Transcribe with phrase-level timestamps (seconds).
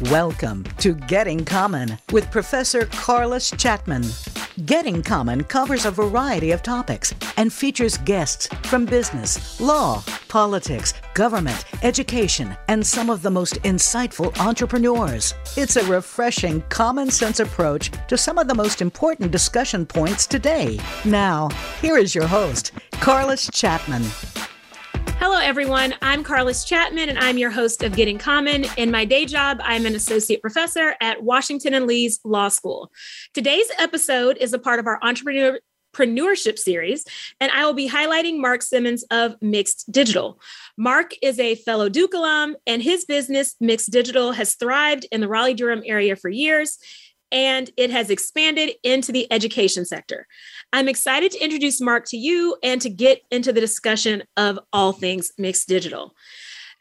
[0.00, 4.02] Welcome to Getting Common with Professor Carlos Chapman.
[4.66, 11.64] Getting Common covers a variety of topics and features guests from business, law, politics, government,
[11.84, 15.32] education, and some of the most insightful entrepreneurs.
[15.56, 20.80] It's a refreshing, common sense approach to some of the most important discussion points today.
[21.04, 21.50] Now,
[21.80, 24.02] here is your host, Carlos Chapman.
[25.26, 25.94] Hello, everyone.
[26.02, 28.66] I'm Carlos Chapman, and I'm your host of Getting Common.
[28.76, 32.92] In my day job, I'm an associate professor at Washington and Lee's Law School.
[33.32, 35.58] Today's episode is a part of our entrepreneur
[35.96, 37.06] entrepreneurship series,
[37.40, 40.38] and I will be highlighting Mark Simmons of Mixed Digital.
[40.76, 45.28] Mark is a fellow Duke alum, and his business, Mixed Digital, has thrived in the
[45.28, 46.78] Raleigh Durham area for years
[47.34, 50.26] and it has expanded into the education sector.
[50.74, 54.90] I'm excited to introduce Mark to you and to get into the discussion of all
[54.90, 56.16] things mixed digital.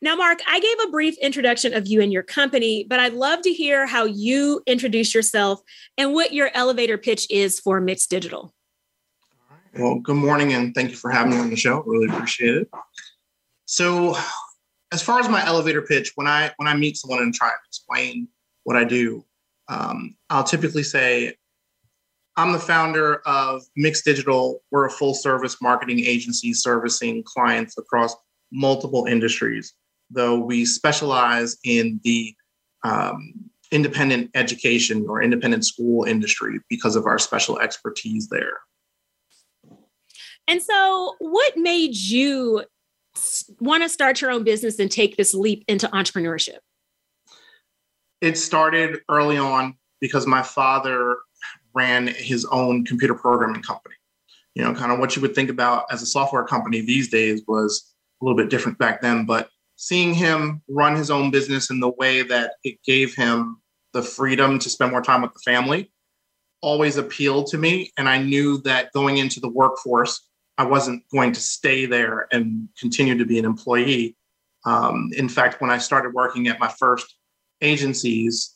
[0.02, 3.44] Now, Mark, I gave a brief introduction of you and your company, but I'd love
[3.44, 5.62] to hear how you introduce yourself
[5.96, 8.52] and what your elevator pitch is for mixed digital.
[9.78, 11.84] Well, good morning and thank you for having me on the show.
[11.84, 12.70] Really appreciate it.
[13.66, 14.18] So,
[14.92, 17.56] as far as my elevator pitch, when I when I meet someone and try to
[17.68, 18.28] explain
[18.64, 19.24] what I do,
[19.68, 21.36] um, I'll typically say,
[22.36, 24.62] I'm the founder of Mixed Digital.
[24.72, 28.16] We're a full service marketing agency servicing clients across
[28.52, 29.74] multiple industries,
[30.10, 32.36] though we specialize in the
[32.84, 33.34] um,
[33.72, 38.60] independent education or independent school industry because of our special expertise there.
[40.48, 42.64] And so, what made you
[43.60, 46.58] want to start your own business and take this leap into entrepreneurship?
[48.22, 51.18] It started early on because my father
[51.74, 53.96] ran his own computer programming company.
[54.56, 57.42] You know, kind of what you would think about as a software company these days
[57.48, 59.26] was a little bit different back then.
[59.26, 63.58] But seeing him run his own business in the way that it gave him
[63.94, 65.92] the freedom to spend more time with the family
[66.62, 67.92] always appealed to me.
[67.98, 70.28] And I knew that going into the workforce,
[70.58, 74.16] I wasn't going to stay there and continue to be an employee.
[74.66, 77.16] Um, in fact, when I started working at my first
[77.62, 78.56] agencies,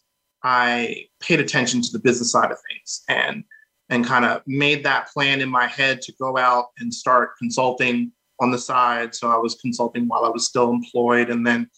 [0.49, 3.43] I paid attention to the business side of things and
[3.89, 8.13] and kind of made that plan in my head to go out and start consulting
[8.39, 9.13] on the side.
[9.13, 11.29] So I was consulting while I was still employed.
[11.29, 11.69] And then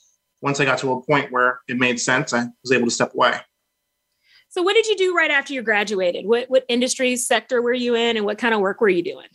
[0.41, 3.13] once I got to a point where it made sense, I was able to step
[3.15, 3.39] away.
[4.49, 6.27] So what did you do right after you graduated?
[6.27, 9.27] What what industry sector were you in and what kind of work were you doing?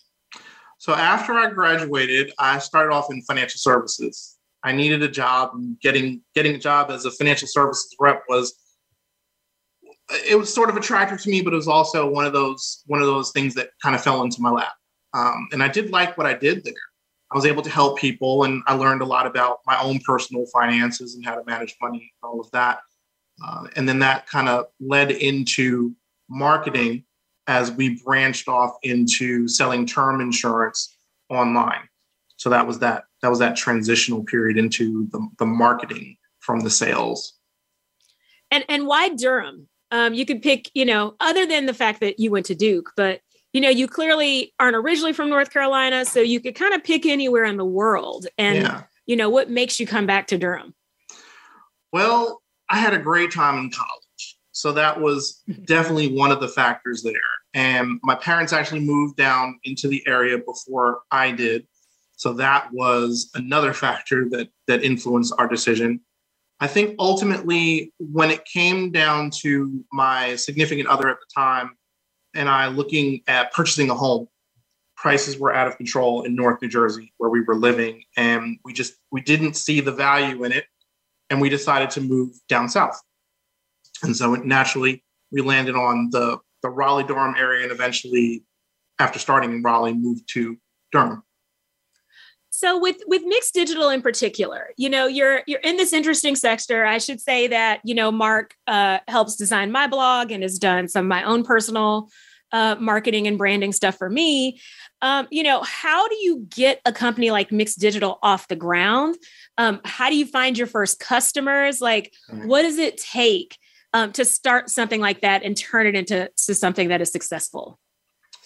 [0.78, 4.36] So after I graduated, I started off in financial services.
[4.62, 8.54] I needed a job and getting getting a job as a financial services rep was
[10.10, 13.00] it was sort of attractive to me, but it was also one of those one
[13.00, 14.72] of those things that kind of fell into my lap.
[15.14, 16.74] Um, and I did like what I did there.
[17.32, 20.46] I was able to help people, and I learned a lot about my own personal
[20.52, 22.80] finances and how to manage money and all of that.
[23.44, 25.94] Uh, and then that kind of led into
[26.28, 27.04] marketing
[27.46, 30.96] as we branched off into selling term insurance
[31.30, 31.88] online.
[32.36, 36.70] So that was that that was that transitional period into the, the marketing from the
[36.70, 37.34] sales.
[38.50, 39.68] And and why Durham?
[39.94, 42.90] Um, you could pick, you know, other than the fact that you went to Duke,
[42.96, 43.20] but
[43.52, 47.06] you know, you clearly aren't originally from North Carolina, so you could kind of pick
[47.06, 48.26] anywhere in the world.
[48.36, 48.82] And yeah.
[49.06, 50.74] you know, what makes you come back to Durham?
[51.92, 54.36] Well, I had a great time in college.
[54.50, 57.12] So that was definitely one of the factors there.
[57.54, 61.68] And my parents actually moved down into the area before I did.
[62.16, 66.00] So that was another factor that that influenced our decision.
[66.64, 71.76] I think ultimately, when it came down to my significant other at the time
[72.34, 74.28] and I looking at purchasing a home,
[74.96, 78.72] prices were out of control in North New Jersey where we were living, and we
[78.72, 80.64] just we didn't see the value in it,
[81.28, 82.98] and we decided to move down south.
[84.02, 88.42] And so naturally, we landed on the the Raleigh Durham area, and eventually,
[88.98, 90.56] after starting in Raleigh, moved to
[90.92, 91.24] Durham.
[92.56, 96.84] So with with mixed digital in particular, you know, you're you're in this interesting sector.
[96.84, 100.86] I should say that you know Mark uh, helps design my blog and has done
[100.86, 102.10] some of my own personal
[102.52, 104.60] uh, marketing and branding stuff for me.
[105.02, 109.16] Um, you know, how do you get a company like Mixed Digital off the ground?
[109.58, 111.80] Um, how do you find your first customers?
[111.80, 112.14] Like,
[112.44, 113.58] what does it take
[113.92, 117.80] um, to start something like that and turn it into to something that is successful?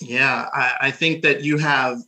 [0.00, 1.98] Yeah, I, I think that you have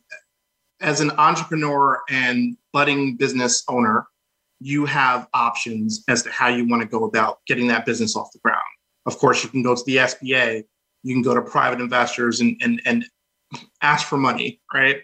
[0.81, 4.07] as an entrepreneur and budding business owner,
[4.59, 8.31] you have options as to how you want to go about getting that business off
[8.31, 8.61] the ground.
[9.05, 10.63] Of course, you can go to the SBA,
[11.03, 13.05] you can go to private investors and, and, and
[13.81, 15.01] ask for money, right?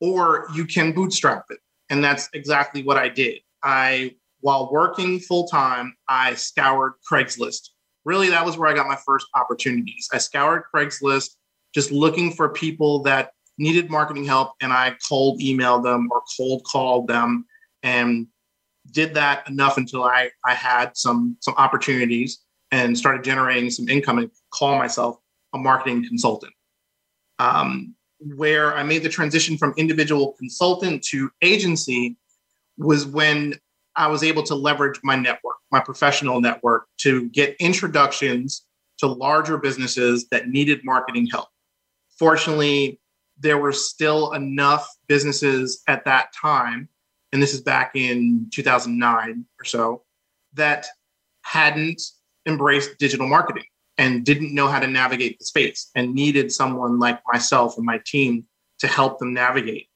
[0.00, 1.58] Or you can bootstrap it.
[1.90, 3.40] And that's exactly what I did.
[3.62, 7.70] I while working full time, I scoured Craigslist.
[8.04, 10.08] Really, that was where I got my first opportunities.
[10.12, 11.30] I scoured Craigslist
[11.74, 16.64] just looking for people that needed marketing help, and I cold emailed them or cold
[16.64, 17.46] called them
[17.82, 18.26] and
[18.90, 24.18] did that enough until I, I had some, some opportunities and started generating some income
[24.18, 25.18] and call myself
[25.54, 26.52] a marketing consultant.
[27.38, 32.16] Um, where I made the transition from individual consultant to agency
[32.78, 33.54] was when
[33.94, 38.64] I was able to leverage my network, my professional network, to get introductions
[38.98, 41.48] to larger businesses that needed marketing help.
[42.18, 42.98] Fortunately,
[43.38, 46.88] there were still enough businesses at that time,
[47.32, 50.02] and this is back in 2009 or so,
[50.54, 50.86] that
[51.42, 52.00] hadn't
[52.46, 53.64] embraced digital marketing
[53.98, 58.00] and didn't know how to navigate the space and needed someone like myself and my
[58.06, 58.44] team
[58.78, 59.88] to help them navigate.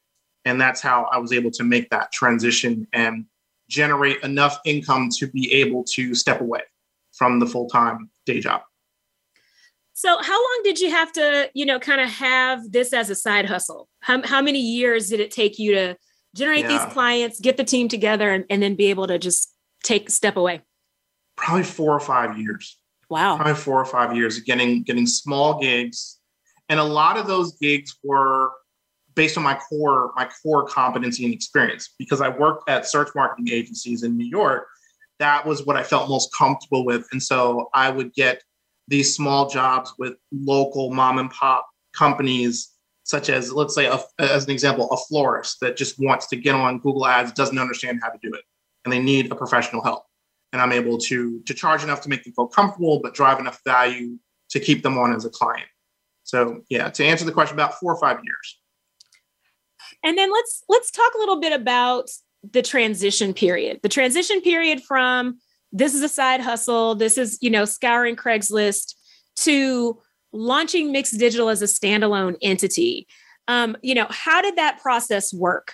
[0.45, 3.27] And that's how I was able to make that transition and
[3.69, 6.63] generate enough income to be able to step away
[7.13, 8.63] from the full time day job.
[10.01, 13.15] So, how long did you have to, you know, kind of have this as a
[13.15, 13.87] side hustle?
[14.01, 15.95] How, how many years did it take you to
[16.35, 16.69] generate yeah.
[16.69, 19.55] these clients, get the team together, and, and then be able to just
[19.85, 20.63] take step away?
[21.37, 22.79] Probably four or five years.
[23.11, 23.37] Wow.
[23.37, 26.19] Probably four or five years getting getting small gigs.
[26.71, 28.53] And a lot of those gigs were
[29.15, 31.91] based on my core, my core competency and experience.
[31.99, 34.67] Because I worked at search marketing agencies in New York,
[35.19, 37.07] that was what I felt most comfortable with.
[37.13, 38.43] And so I would get
[38.91, 41.67] these small jobs with local mom and pop
[41.97, 46.37] companies such as let's say a, as an example a florist that just wants to
[46.37, 48.43] get on google ads doesn't understand how to do it
[48.85, 50.05] and they need a professional help
[50.53, 53.61] and I'm able to to charge enough to make them feel comfortable, but drive enough
[53.65, 54.19] value
[54.51, 55.69] to keep them on as a client.
[56.25, 58.61] So yeah, to answer the question, about four or five years.
[60.03, 62.09] And then let's let's talk a little bit about
[62.49, 63.81] the transition period.
[63.83, 65.39] The transition period from
[65.73, 68.95] this is a side hustle, this is you know scouring Craigslist
[69.37, 69.99] to
[70.33, 73.07] launching Mixed Digital as a standalone entity.
[73.49, 75.73] Um, you know, how did that process work?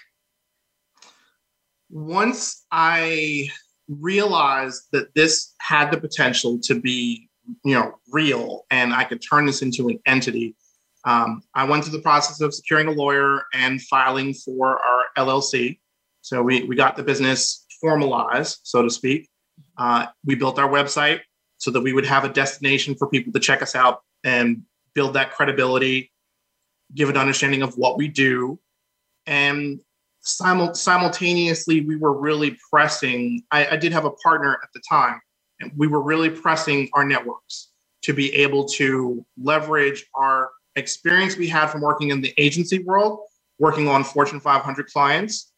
[1.91, 3.51] Once I
[3.89, 7.29] realized that this had the potential to be,
[7.65, 10.57] you know, real and I could turn this into an entity.
[11.05, 15.79] Um, I went through the process of securing a lawyer and filing for our LLC.
[16.23, 19.29] So we, we got the business formalized, so to speak.
[19.79, 21.21] Uh, we built our website
[21.59, 24.63] so that we would have a destination for people to check us out and
[24.95, 26.13] build that credibility,
[26.95, 28.59] give an understanding of what we do.
[29.27, 29.81] And
[30.21, 33.43] simul- simultaneously, we were really pressing.
[33.51, 35.21] I, I did have a partner at the time,
[35.61, 37.71] and we were really pressing our networks
[38.03, 43.21] to be able to leverage our experience we had from working in the agency world,
[43.59, 45.53] working on Fortune 500 clients,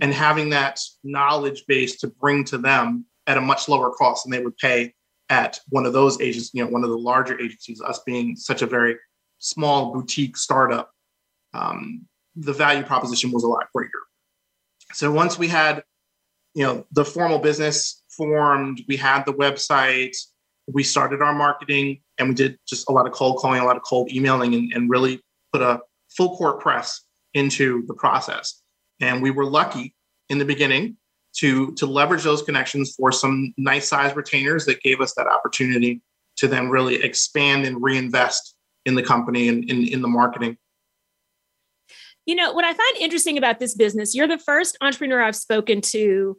[0.00, 4.32] and having that knowledge base to bring to them at a much lower cost than
[4.32, 4.94] they would pay
[5.28, 8.62] at one of those agencies, you know, one of the larger agencies, us being such
[8.62, 8.96] a very
[9.38, 10.90] small boutique startup,
[11.54, 12.06] um,
[12.36, 13.90] the value proposition was a lot greater.
[14.92, 15.84] So once we had,
[16.54, 20.16] you know, the formal business formed, we had the website,
[20.66, 23.76] we started our marketing, and we did just a lot of cold calling, a lot
[23.76, 25.20] of cold emailing, and, and really
[25.52, 25.80] put a
[26.16, 27.02] full court press
[27.34, 28.62] into the process.
[29.00, 29.94] And we were lucky
[30.28, 30.96] in the beginning
[31.36, 36.00] to to leverage those connections for some nice size retainers that gave us that opportunity
[36.36, 38.56] to then really expand and reinvest
[38.86, 40.56] in the company and in, in the marketing
[42.26, 45.80] you know, what I find interesting about this business, you're the first entrepreneur I've spoken
[45.80, 46.36] to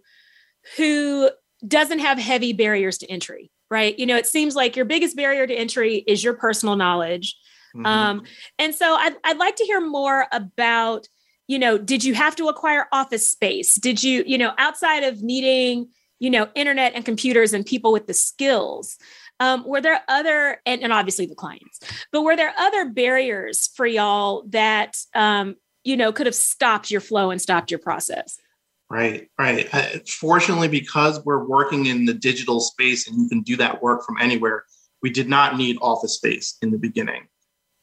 [0.77, 1.29] who
[1.67, 3.97] doesn't have heavy barriers to entry, right?
[3.99, 7.35] You know, it seems like your biggest barrier to entry is your personal knowledge.
[7.75, 7.85] Mm-hmm.
[7.85, 8.23] Um,
[8.57, 11.07] and so I'd, I'd like to hear more about,
[11.51, 13.75] you know, did you have to acquire office space?
[13.75, 18.07] Did you, you know, outside of needing, you know, internet and computers and people with
[18.07, 18.97] the skills,
[19.41, 21.79] um, were there other and, and, obviously the clients
[22.11, 27.01] but were there other barriers for y'all that um, you know could have stopped your
[27.01, 28.37] flow and stopped your process?
[28.89, 29.67] Right right.
[29.73, 34.05] Uh, fortunately because we're working in the digital space and you can do that work
[34.05, 34.63] from anywhere
[35.01, 37.27] we did not need office space in the beginning.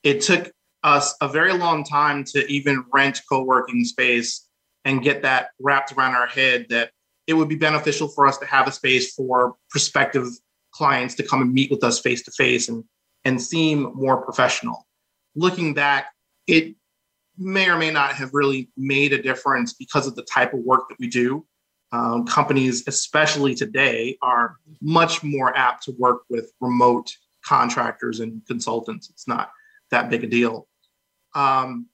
[0.05, 4.47] It took us a very long time to even rent co-working space
[4.85, 6.91] and get that wrapped around our head that
[7.27, 10.29] it would be beneficial for us to have a space for prospective
[10.73, 12.85] clients to come and meet with us face to face and
[13.25, 14.87] and seem more professional
[15.35, 16.13] looking back
[16.47, 16.75] it
[17.39, 20.89] may or may not have really made a difference because of the type of work
[20.89, 21.47] that we do.
[21.93, 27.11] Um, companies, especially today, are much more apt to work with remote
[27.47, 29.09] contractors and consultants.
[29.09, 29.51] It's not
[29.91, 30.67] that big a deal.
[31.35, 31.87] Um,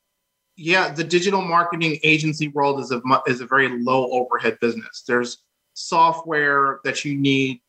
[0.56, 5.02] yeah, the digital marketing agency world is a is a very low overhead business.
[5.06, 5.38] There's
[5.74, 7.60] software that you need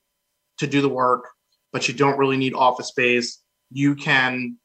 [0.60, 1.29] to do the work,
[1.74, 3.41] but you don't really need office space.
[3.72, 4.58] You can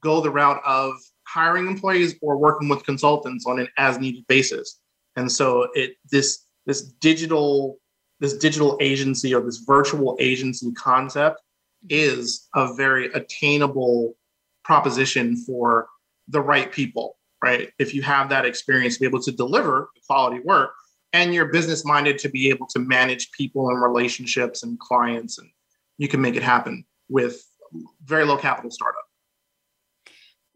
[0.00, 0.94] go the route of
[1.26, 4.78] hiring employees or working with consultants on an as needed basis.
[5.16, 7.78] And so it this this digital
[8.20, 11.42] this digital agency or this virtual agency concept
[11.90, 14.16] is a very attainable
[14.64, 15.88] proposition for
[16.28, 17.70] the right people, right?
[17.78, 20.72] If you have that experience to be able to deliver quality work
[21.12, 25.48] and you're business minded to be able to manage people and relationships and clients, and
[25.98, 27.42] you can make it happen with
[28.04, 29.04] very low capital startup.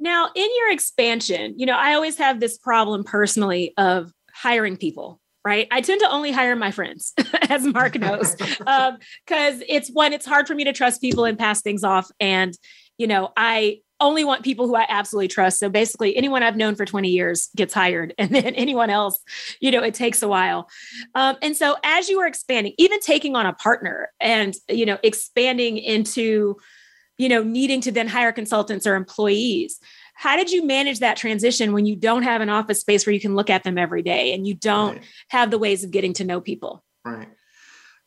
[0.00, 5.20] Now, in your expansion, you know, I always have this problem personally of hiring people
[5.48, 5.66] right?
[5.70, 7.14] I tend to only hire my friends,
[7.48, 11.38] as Mark knows, because um, it's one, it's hard for me to trust people and
[11.38, 12.10] pass things off.
[12.20, 12.54] And,
[12.98, 15.58] you know, I only want people who I absolutely trust.
[15.58, 19.22] So basically, anyone I've known for 20 years gets hired, and then anyone else,
[19.60, 20.68] you know, it takes a while.
[21.14, 24.98] Um, and so as you are expanding, even taking on a partner and, you know,
[25.02, 26.56] expanding into,
[27.16, 29.80] you know, needing to then hire consultants or employees,
[30.14, 33.20] how did you manage that transition when you don't have an office space where you
[33.20, 35.04] can look at them every day and you don't right.
[35.28, 37.28] have the ways of getting to know people right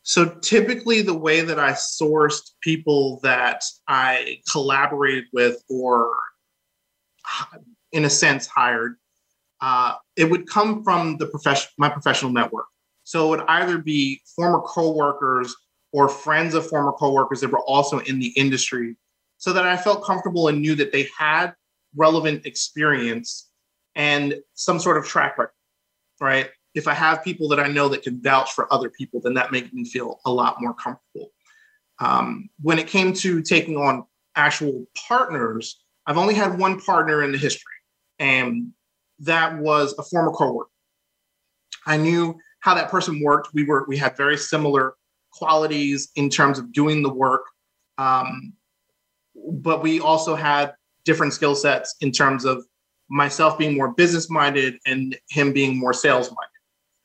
[0.02, 6.14] so typically the way that i sourced people that i collaborated with or
[7.92, 8.96] in a sense hired
[9.60, 12.66] uh, it would come from the profession my professional network
[13.04, 15.54] so it would either be former coworkers
[15.92, 18.96] or friends of former coworkers that were also in the industry
[19.38, 21.54] so that i felt comfortable and knew that they had
[21.94, 23.50] relevant experience
[23.94, 25.54] and some sort of track record,
[26.20, 26.50] right?
[26.74, 29.52] If I have people that I know that can vouch for other people, then that
[29.52, 31.30] makes me feel a lot more comfortable.
[31.98, 37.32] Um, when it came to taking on actual partners, I've only had one partner in
[37.32, 37.74] the history,
[38.18, 38.72] and
[39.20, 40.70] that was a former coworker.
[41.86, 43.50] I knew how that person worked.
[43.54, 44.94] We were we had very similar
[45.32, 47.42] qualities in terms of doing the work,
[47.98, 48.54] um,
[49.34, 50.74] but we also had
[51.04, 52.64] different skill sets in terms of
[53.10, 56.51] myself being more business minded and him being more sales minded.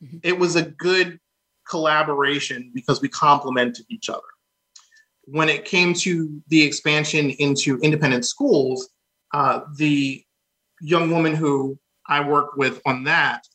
[0.04, 0.18] Mm-hmm.
[0.24, 1.20] It was a good
[1.70, 4.22] collaboration because we complemented each other.
[5.26, 8.90] When it came to the expansion into independent schools,
[9.34, 10.24] uh, the
[10.82, 11.78] young woman who
[12.08, 13.46] I worked with on that,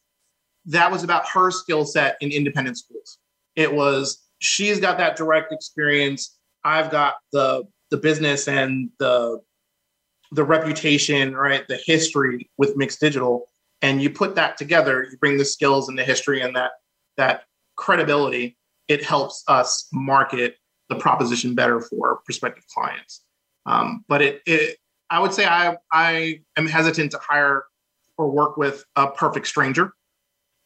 [0.67, 3.19] that was about her skill set in independent schools.
[3.57, 6.39] It was she's got that direct experience.
[6.65, 9.41] I've got the the business and the
[10.33, 13.47] the reputation, right, the history with mixed digital,
[13.83, 16.73] and you put that together, you bring the skills and the history and that
[17.17, 17.45] that
[17.77, 18.57] credibility,
[18.89, 20.57] it helps us market
[20.89, 23.25] the proposition better for prospective clients.
[23.67, 24.79] Um, but it, it,
[25.11, 27.65] I would say I I am hesitant to hire
[28.17, 29.93] or work with a perfect stranger,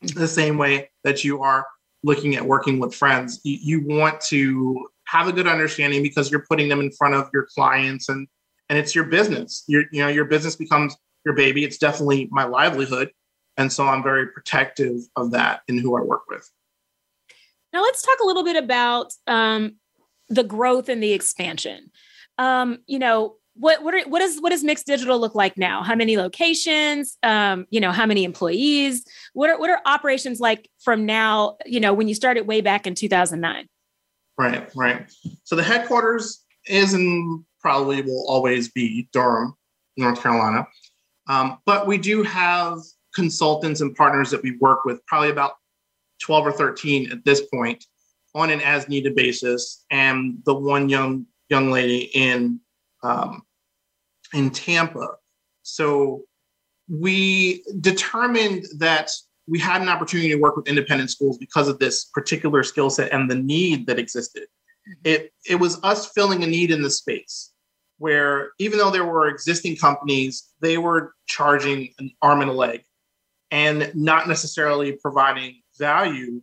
[0.02, 1.66] the same way that you are
[2.02, 3.40] looking at working with friends.
[3.44, 7.30] You, you want to have a good understanding because you're putting them in front of
[7.32, 8.28] your clients and
[8.68, 9.64] and it's your business.
[9.68, 10.96] Your you know your business becomes
[11.26, 11.64] your baby.
[11.64, 13.10] It's definitely my livelihood,
[13.58, 16.50] and so I'm very protective of that in who I work with.
[17.74, 19.76] Now let's talk a little bit about um,
[20.30, 21.90] the growth and the expansion.
[22.38, 25.82] Um, you know, what what are, what does what does mixed digital look like now?
[25.82, 27.18] How many locations?
[27.22, 29.04] Um, you know, how many employees?
[29.32, 31.56] What are what are operations like from now?
[31.66, 33.66] You know, when you started way back in 2009.
[34.38, 35.10] Right, right.
[35.44, 39.54] So the headquarters is in probably will always be Durham,
[39.96, 40.66] North Carolina.
[41.28, 42.78] Um, but we do have
[43.14, 45.52] consultants and partners that we work with, probably about
[46.22, 47.84] 12 or 13 at this point,
[48.34, 49.84] on an as needed basis.
[49.90, 52.60] And the one young young lady in
[53.02, 53.42] um,
[54.34, 55.08] in Tampa.
[55.62, 56.22] So
[56.88, 59.10] we determined that
[59.48, 63.12] we had an opportunity to work with independent schools because of this particular skill set
[63.12, 64.44] and the need that existed.
[64.88, 65.00] Mm-hmm.
[65.04, 67.52] It it was us filling a need in the space
[67.98, 72.82] where even though there were existing companies, they were charging an arm and a leg
[73.50, 76.42] and not necessarily providing value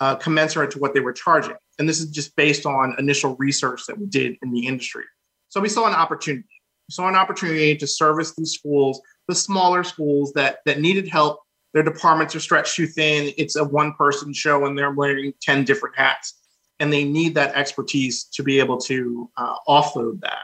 [0.00, 1.54] uh, commensurate to what they were charging.
[1.78, 5.04] And this is just based on initial research that we did in the industry.
[5.48, 6.46] So we saw an opportunity.
[6.88, 11.40] We saw an opportunity to service these schools, the smaller schools that that needed help.
[11.72, 13.32] Their departments are stretched too thin.
[13.38, 16.40] It's a one-person show, and they're wearing ten different hats,
[16.80, 20.42] and they need that expertise to be able to uh, offload that.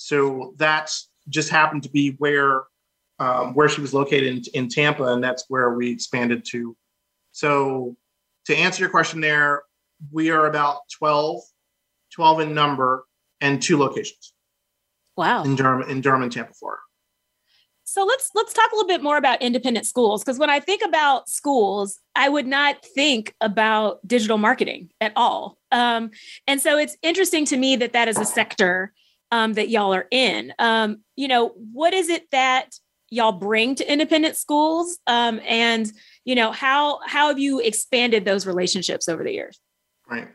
[0.00, 0.92] So that
[1.28, 2.62] just happened to be where
[3.18, 6.76] um, where she was located in, in Tampa, and that's where we expanded to.
[7.32, 7.96] So
[8.46, 9.64] to answer your question there,
[10.12, 11.40] we are about 12,
[12.14, 13.06] 12 in number
[13.40, 14.32] and two locations.
[15.16, 15.42] Wow.
[15.42, 16.80] In Durham, in Durham and Tampa, Florida.
[17.82, 20.82] So let's let's talk a little bit more about independent schools because when I think
[20.86, 25.58] about schools, I would not think about digital marketing at all.
[25.72, 26.12] Um,
[26.46, 28.92] and so it's interesting to me that that is a sector
[29.30, 30.52] um, that y'all are in.
[30.58, 32.78] Um, you know, what is it that
[33.10, 35.90] y'all bring to independent schools, um, and
[36.24, 39.58] you know how how have you expanded those relationships over the years?
[40.10, 40.28] Right.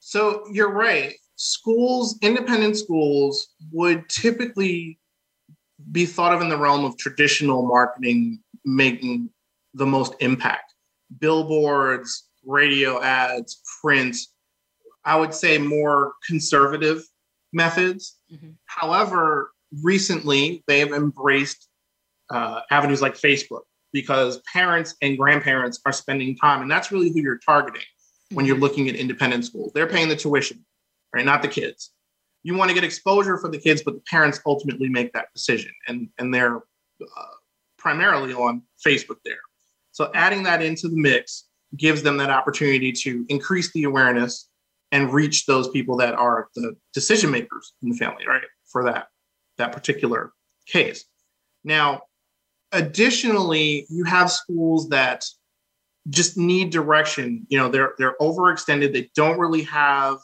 [0.00, 1.14] So you're right.
[1.36, 4.98] Schools, independent schools, would typically
[5.90, 9.30] be thought of in the realm of traditional marketing making
[9.74, 10.74] the most impact.
[11.18, 14.16] Billboards, radio ads, print,
[15.04, 17.02] I would say more conservative
[17.52, 18.18] methods.
[18.32, 18.50] Mm-hmm.
[18.66, 21.68] However, recently they have embraced
[22.30, 27.20] uh, avenues like Facebook because parents and grandparents are spending time, and that's really who
[27.20, 28.36] you're targeting mm-hmm.
[28.36, 28.62] when you're mm-hmm.
[28.62, 29.72] looking at independent schools.
[29.74, 30.64] They're paying the tuition,
[31.14, 31.24] right?
[31.24, 31.92] Not the kids
[32.42, 35.72] you want to get exposure for the kids, but the parents ultimately make that decision,
[35.88, 37.34] and and they're uh,
[37.78, 39.40] primarily on Facebook there.
[39.92, 44.48] So adding that into the mix gives them that opportunity to increase the awareness
[44.92, 48.42] and reach those people that are the decision makers in the family, right?
[48.70, 49.08] For that
[49.58, 50.32] that particular
[50.66, 51.04] case.
[51.64, 52.02] Now,
[52.70, 55.24] additionally, you have schools that
[56.08, 57.46] just need direction.
[57.48, 58.92] You know, they're they're overextended.
[58.92, 60.18] They don't really have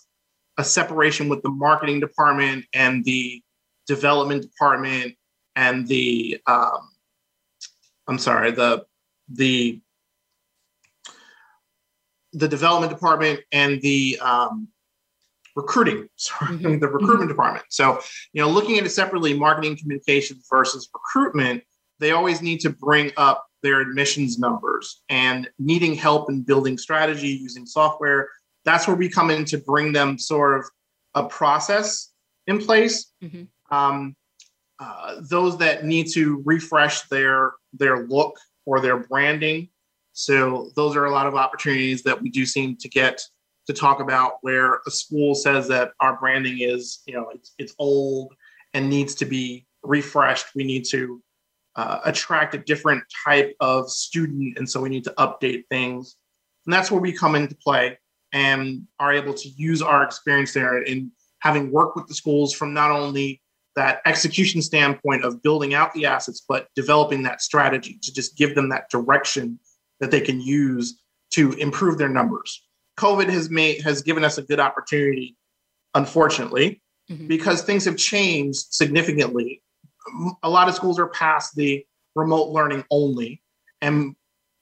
[0.58, 3.42] a separation with the marketing department and the
[3.86, 5.14] development department
[5.56, 6.90] and the um,
[8.06, 8.84] I'm sorry the
[9.28, 9.80] the
[12.32, 14.68] the development department and the um,
[15.56, 16.78] recruiting sorry mm-hmm.
[16.78, 17.28] the recruitment mm-hmm.
[17.28, 18.00] department so
[18.32, 21.62] you know looking at it separately marketing communications versus recruitment
[22.00, 27.28] they always need to bring up their admissions numbers and needing help in building strategy
[27.28, 28.28] using software
[28.64, 30.66] that's where we come in to bring them sort of
[31.14, 32.10] a process
[32.46, 33.12] in place.
[33.22, 33.44] Mm-hmm.
[33.74, 34.16] Um,
[34.80, 39.68] uh, those that need to refresh their their look or their branding.
[40.18, 43.22] So those are a lot of opportunities that we do seem to get
[43.68, 47.72] to talk about where a school says that our branding is, you know, it's, it's
[47.78, 48.34] old
[48.74, 50.46] and needs to be refreshed.
[50.56, 51.22] We need to
[51.76, 56.16] uh, attract a different type of student, and so we need to update things.
[56.66, 57.96] And that's where we come into play
[58.32, 62.74] and are able to use our experience there in having worked with the schools from
[62.74, 63.40] not only
[63.76, 68.56] that execution standpoint of building out the assets, but developing that strategy to just give
[68.56, 69.60] them that direction
[70.00, 72.62] that they can use to improve their numbers.
[72.98, 75.36] COVID has made has given us a good opportunity,
[75.94, 77.26] unfortunately, mm-hmm.
[77.28, 79.62] because things have changed significantly.
[80.42, 81.84] A lot of schools are past the
[82.14, 83.42] remote learning only,
[83.80, 84.16] and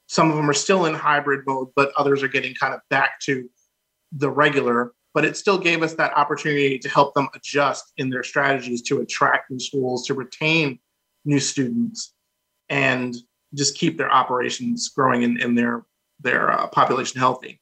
[0.08, 3.20] some of them are still in hybrid mode, but others are getting kind of back
[3.20, 3.48] to
[4.12, 8.22] the regular, but it still gave us that opportunity to help them adjust in their
[8.22, 10.78] strategies to attract new schools, to retain
[11.24, 12.14] new students,
[12.68, 13.16] and
[13.56, 15.84] just keep their operations growing and, and their
[16.20, 17.60] their uh, population healthy.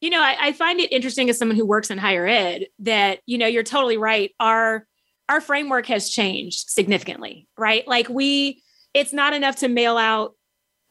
[0.00, 3.20] You know, I, I find it interesting as someone who works in higher ed that
[3.26, 4.32] you know you're totally right.
[4.40, 4.86] Our
[5.28, 7.86] our framework has changed significantly, right?
[7.86, 10.34] Like we, it's not enough to mail out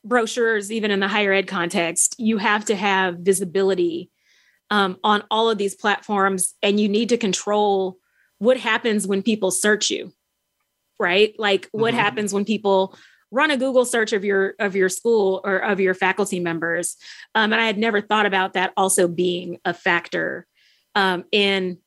[0.04, 4.10] brochures even in the higher ed context you have to have visibility
[4.70, 7.98] um, on all of these platforms and you need to control
[8.40, 10.12] what happens when people search you
[11.00, 12.00] right like what mm-hmm.
[12.00, 12.98] happens when people
[13.32, 16.98] run a google search of your of your school or of your faculty members.
[17.34, 20.46] Um, and i had never thought about that also being a factor
[20.96, 21.78] um, in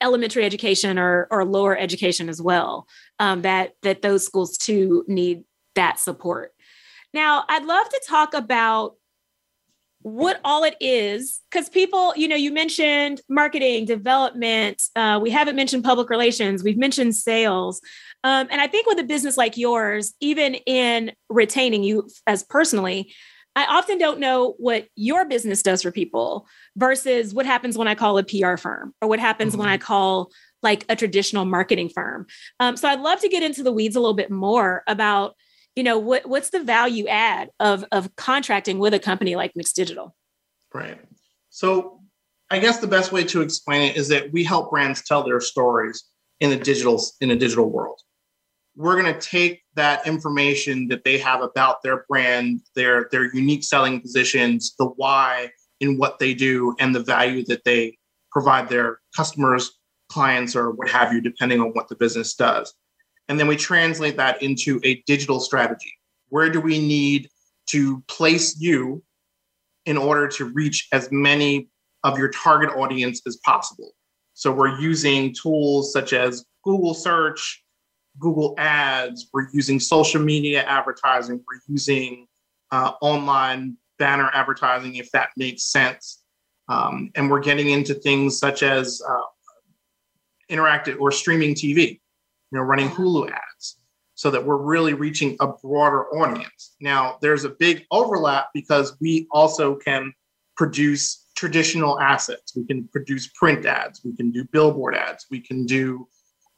[0.00, 2.86] elementary education or, or lower education as well
[3.18, 6.52] um, that that those schools too need that support.
[7.12, 8.94] Now i'd love to talk about
[10.02, 15.56] what all it is because people you know you mentioned marketing development uh, we haven't
[15.56, 17.80] mentioned public relations we've mentioned sales
[18.24, 23.12] um, and i think with a business like yours even in retaining you as personally
[23.56, 27.94] i often don't know what your business does for people versus what happens when i
[27.94, 29.60] call a pr firm or what happens mm-hmm.
[29.60, 30.30] when i call
[30.62, 32.26] like a traditional marketing firm
[32.58, 35.34] um, so i'd love to get into the weeds a little bit more about
[35.80, 39.76] you know what what's the value add of of contracting with a company like mixed
[39.76, 40.14] digital?
[40.74, 41.00] Right.
[41.48, 42.00] So
[42.50, 45.40] i guess the best way to explain it is that we help brands tell their
[45.40, 46.04] stories
[46.40, 47.98] in the digital in a digital world.
[48.76, 53.64] We're going to take that information that they have about their brand their their unique
[53.64, 57.96] selling positions the why in what they do and the value that they
[58.30, 59.78] provide their customers
[60.12, 62.74] clients or what have you depending on what the business does
[63.30, 65.96] and then we translate that into a digital strategy.
[66.30, 67.30] Where do we need
[67.68, 69.04] to place you
[69.86, 71.68] in order to reach as many
[72.02, 73.92] of your target audience as possible?
[74.34, 77.62] So we're using tools such as Google search,
[78.18, 82.26] Google Ads, we're using social media advertising, we're using
[82.72, 86.24] uh, online banner advertising, if that makes sense.
[86.68, 89.20] Um, and we're getting into things such as uh,
[90.50, 92.00] interactive or streaming TV,
[92.50, 93.76] you know, running Hulu ads
[94.14, 96.74] so that we're really reaching a broader audience.
[96.80, 100.12] Now, there's a big overlap because we also can
[100.56, 102.54] produce traditional assets.
[102.54, 106.06] We can produce print ads, we can do billboard ads, we can do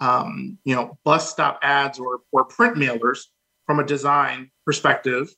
[0.01, 3.21] um, you know bus stop ads or, or print mailers
[3.65, 5.33] from a design perspective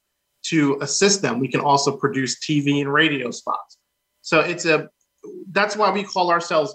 [0.44, 1.40] to assist them.
[1.40, 3.76] We can also produce TV and radio spots.
[4.22, 4.88] So it's a
[5.50, 6.74] that's why we call ourselves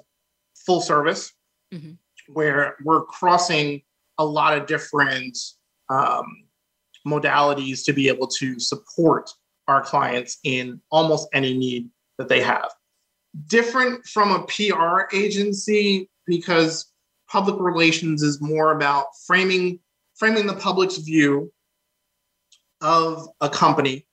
[0.65, 1.33] full service,
[1.73, 1.93] mm-hmm.
[2.33, 3.81] Where we're crossing
[4.17, 5.37] a lot of different
[5.89, 6.25] um,
[7.07, 9.29] modalities to be able to support
[9.67, 12.71] our clients in almost any need that they have.
[13.47, 16.91] Different from a PR agency because
[17.29, 19.79] public relations is more about framing
[20.17, 21.51] framing the public's view
[22.81, 24.05] of a company,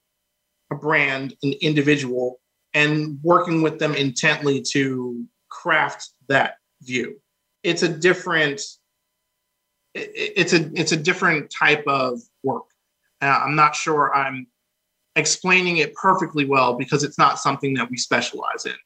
[0.70, 2.40] a brand, an individual,
[2.74, 7.20] and working with them intently to craft that view.
[7.66, 8.60] It's a different
[9.92, 12.66] it's a it's a different type of work.
[13.20, 14.46] Uh, I'm not sure I'm
[15.16, 18.76] explaining it perfectly well because it's not something that we specialize in.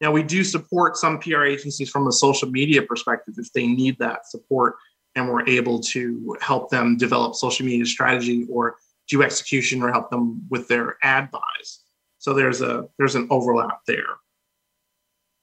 [0.00, 3.98] Now we do support some PR agencies from a social media perspective if they need
[3.98, 4.76] that support,
[5.16, 8.76] and we're able to help them develop social media strategy or
[9.08, 11.80] do execution or help them with their ad buys.
[12.18, 14.18] So there's a there's an overlap there.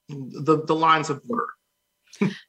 [0.08, 1.50] The the lines have blurred.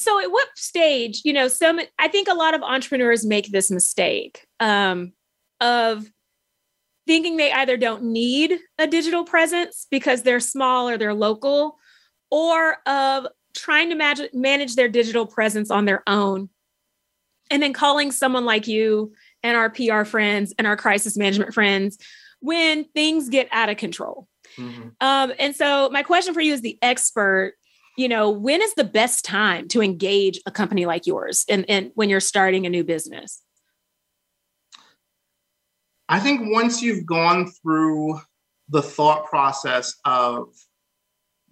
[0.00, 3.70] so at what stage you know some i think a lot of entrepreneurs make this
[3.70, 5.12] mistake um,
[5.60, 6.10] of
[7.06, 11.76] thinking they either don't need a digital presence because they're small or they're local
[12.30, 16.48] or of trying to manage, manage their digital presence on their own
[17.50, 21.98] and then calling someone like you and our pr friends and our crisis management friends
[22.40, 24.88] when things get out of control mm-hmm.
[25.00, 27.54] um, and so my question for you is the expert
[28.00, 32.08] you know, when is the best time to engage a company like yours and, when
[32.08, 33.42] you're starting a new business?
[36.08, 38.18] I think once you've gone through
[38.70, 40.46] the thought process of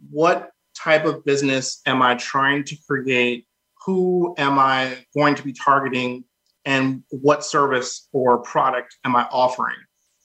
[0.09, 3.47] what type of business am I trying to create?
[3.85, 6.25] Who am I going to be targeting?
[6.65, 9.77] And what service or product am I offering?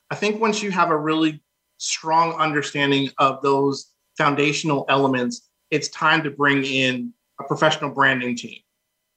[0.10, 1.44] I think once you have a really
[1.80, 8.60] strong understanding of those foundational elements, it's time to bring in a professional branding team.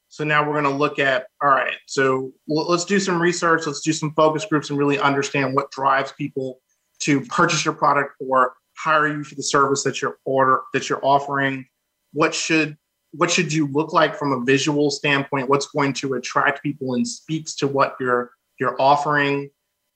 [0.09, 3.83] So now we're going to look at all right, so let's do some research, let's
[3.83, 6.61] do some focus groups and really understand what drives people
[7.01, 11.05] to purchase your product or hire you for the service that you're order that you're
[11.05, 11.67] offering.
[12.15, 12.79] What should
[13.13, 15.51] what should you look like from a visual standpoint?
[15.51, 19.51] What's going to attract people and speaks to what you're you're offering?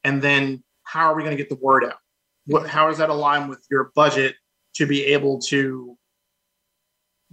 [0.05, 1.97] And then how are we going to get the word out?
[2.45, 4.35] What how does that align with your budget
[4.75, 5.97] to be able to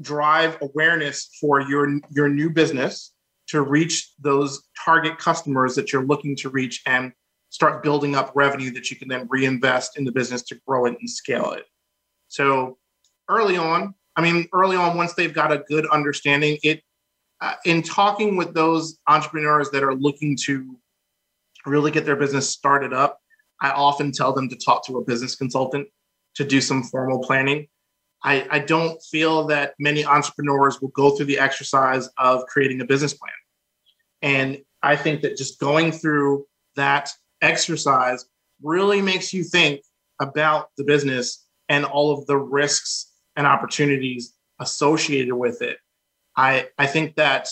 [0.01, 3.13] drive awareness for your your new business
[3.47, 7.13] to reach those target customers that you're looking to reach and
[7.49, 10.97] start building up revenue that you can then reinvest in the business to grow it
[10.99, 11.63] and scale it.
[12.27, 12.77] So
[13.29, 16.81] early on, I mean, early on, once they've got a good understanding, it
[17.39, 20.75] uh, in talking with those entrepreneurs that are looking to
[21.65, 23.19] really get their business started up,
[23.61, 25.87] I often tell them to talk to a business consultant
[26.35, 27.67] to do some formal planning
[28.23, 32.85] I, I don't feel that many entrepreneurs will go through the exercise of creating a
[32.85, 33.33] business plan.
[34.21, 38.25] And I think that just going through that exercise
[38.61, 39.81] really makes you think
[40.19, 45.77] about the business and all of the risks and opportunities associated with it.
[46.35, 47.49] I, I think that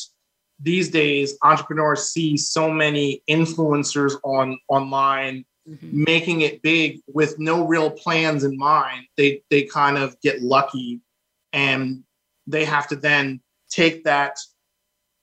[0.60, 6.04] these days entrepreneurs see so many influencers on online mm-hmm.
[6.04, 11.02] making it big with no real plans in mind, they they kind of get lucky.
[11.54, 12.04] And
[12.48, 14.38] they have to then take that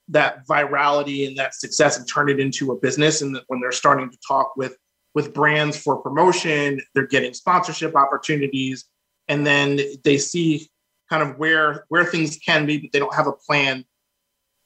[0.09, 3.23] that virality and that success and turn it into a business.
[3.23, 4.77] And when they're starting to talk with
[5.15, 8.85] with brands for promotion they're getting sponsorship opportunities.
[9.29, 10.69] And then they see
[11.09, 13.85] kind of where where things can be but they don't have a plan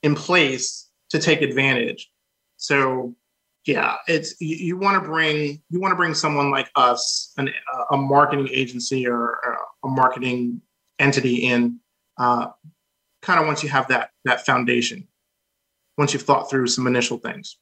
[0.02, 2.10] in place to take advantage.
[2.56, 3.14] So
[3.66, 7.50] yeah it's you, you want to bring you want to bring someone like us an,
[7.90, 9.38] a marketing agency or,
[9.84, 10.60] a marketing
[10.98, 11.78] entity in
[12.18, 12.48] uh,
[13.22, 15.06] kind of once you have that that foundation
[15.98, 17.56] once you've thought through some initial things.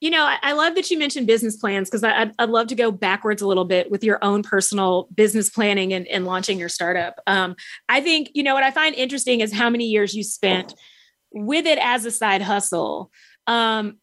[0.00, 2.74] You know i, I love that you mentioned business plans because I'd, I'd, love to
[2.74, 6.68] go backwards a little bit with your own personal business planning and, and launching your
[6.68, 7.20] startup.
[7.26, 7.56] Um,
[7.88, 10.74] i think you know what i find interesting is how many years you spent
[11.32, 13.10] with it as a side hustle.
[13.46, 13.98] Um,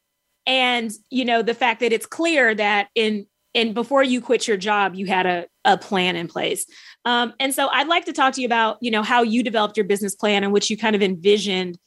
[0.46, 4.58] and you know the fact that it's clear that in and before you quit your
[4.58, 6.66] job you had a, a plan in place.
[7.06, 9.78] Um, and so i'd like to talk to you about you know how you developed
[9.78, 11.78] your business plan and which you kind of envisioned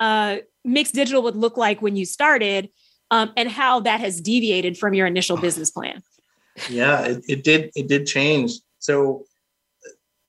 [0.00, 2.68] uh, mixed digital would look like when you started
[3.10, 6.02] um, and how that has deviated from your initial business plan.
[6.68, 8.52] Yeah it, it did it did change.
[8.78, 9.24] So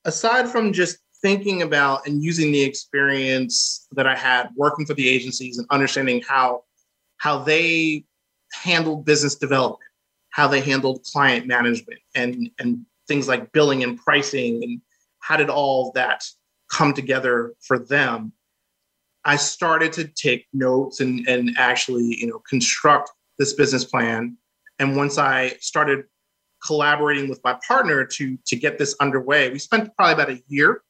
[0.04, 5.08] aside from just thinking about and using the experience that i had working for the
[5.08, 6.62] agencies and understanding how
[7.18, 8.04] how they
[8.52, 9.88] handled business development
[10.38, 14.80] how they handled client management and and things like billing and pricing and
[15.18, 16.24] how did all that
[16.70, 18.32] come together for them.
[19.24, 24.36] I started to take notes and and actually you know construct this business plan.
[24.78, 26.04] And once i started
[26.64, 30.82] collaborating with my partner to to get this underway we spent probably about a year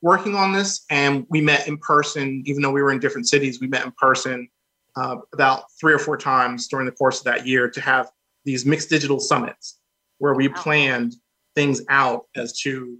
[0.00, 3.58] working on this and we met in person even though we were in different cities
[3.60, 4.48] we met in person
[4.96, 8.10] uh, about three or four times during the course of that year to have
[8.44, 9.78] these mixed digital summits
[10.18, 10.54] where we wow.
[10.56, 11.14] planned
[11.54, 12.98] things out as to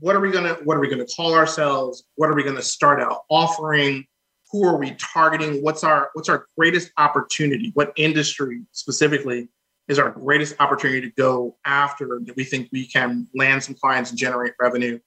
[0.00, 2.04] what are we going to what are we going to call ourselves?
[2.16, 4.04] What are we going to start out offering?
[4.50, 5.62] Who are we targeting?
[5.62, 7.70] What's our what's our greatest opportunity?
[7.74, 9.48] What industry specifically
[9.88, 14.10] is our greatest opportunity to go after that we think we can land some clients
[14.10, 14.98] and generate revenue?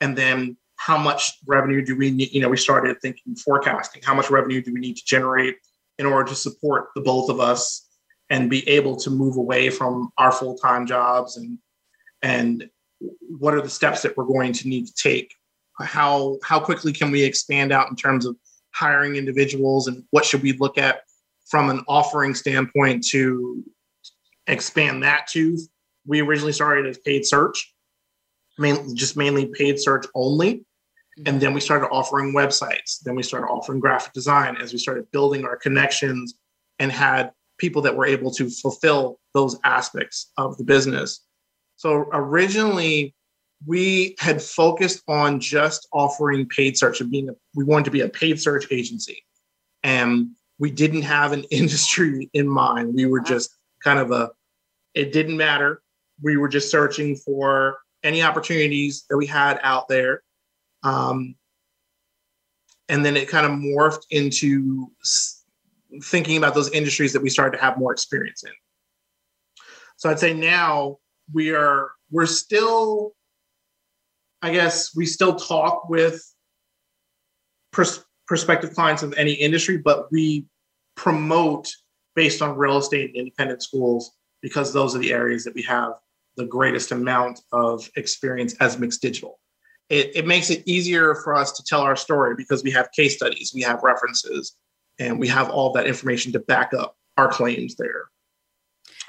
[0.00, 4.14] And then how much revenue do we need you know we started thinking forecasting how
[4.14, 5.56] much revenue do we need to generate
[5.98, 7.88] in order to support the both of us
[8.30, 11.58] and be able to move away from our full-time jobs and
[12.22, 12.68] and
[13.38, 15.34] what are the steps that we're going to need to take?
[15.78, 18.36] How how quickly can we expand out in terms of
[18.72, 21.00] hiring individuals and what should we look at
[21.48, 23.62] from an offering standpoint to
[24.46, 25.58] expand that to?
[26.06, 27.74] We originally started as paid search
[28.58, 31.22] mainly just mainly paid search only mm-hmm.
[31.26, 35.10] and then we started offering websites then we started offering graphic design as we started
[35.10, 36.34] building our connections
[36.78, 41.20] and had people that were able to fulfill those aspects of the business.
[41.76, 43.14] So originally,
[43.66, 48.02] we had focused on just offering paid search and being a, we wanted to be
[48.02, 49.24] a paid search agency.
[49.82, 52.94] And we didn't have an industry in mind.
[52.94, 54.30] We were just kind of a,
[54.94, 55.82] it didn't matter.
[56.22, 60.22] We were just searching for any opportunities that we had out there.
[60.82, 61.34] Um,
[62.88, 64.90] and then it kind of morphed into
[66.02, 68.52] thinking about those industries that we started to have more experience in.
[69.96, 70.98] So I'd say now
[71.32, 73.12] we are we're still,
[74.40, 76.22] I guess we still talk with
[77.72, 80.46] pers- prospective clients of any industry, but we
[80.94, 81.68] promote
[82.14, 85.94] based on real estate and independent schools because those are the areas that we have
[86.36, 89.38] the greatest amount of experience as mixed digital.
[89.88, 93.16] It, it makes it easier for us to tell our story because we have case
[93.16, 94.56] studies, we have references,
[94.98, 98.06] and we have all that information to back up our claims there.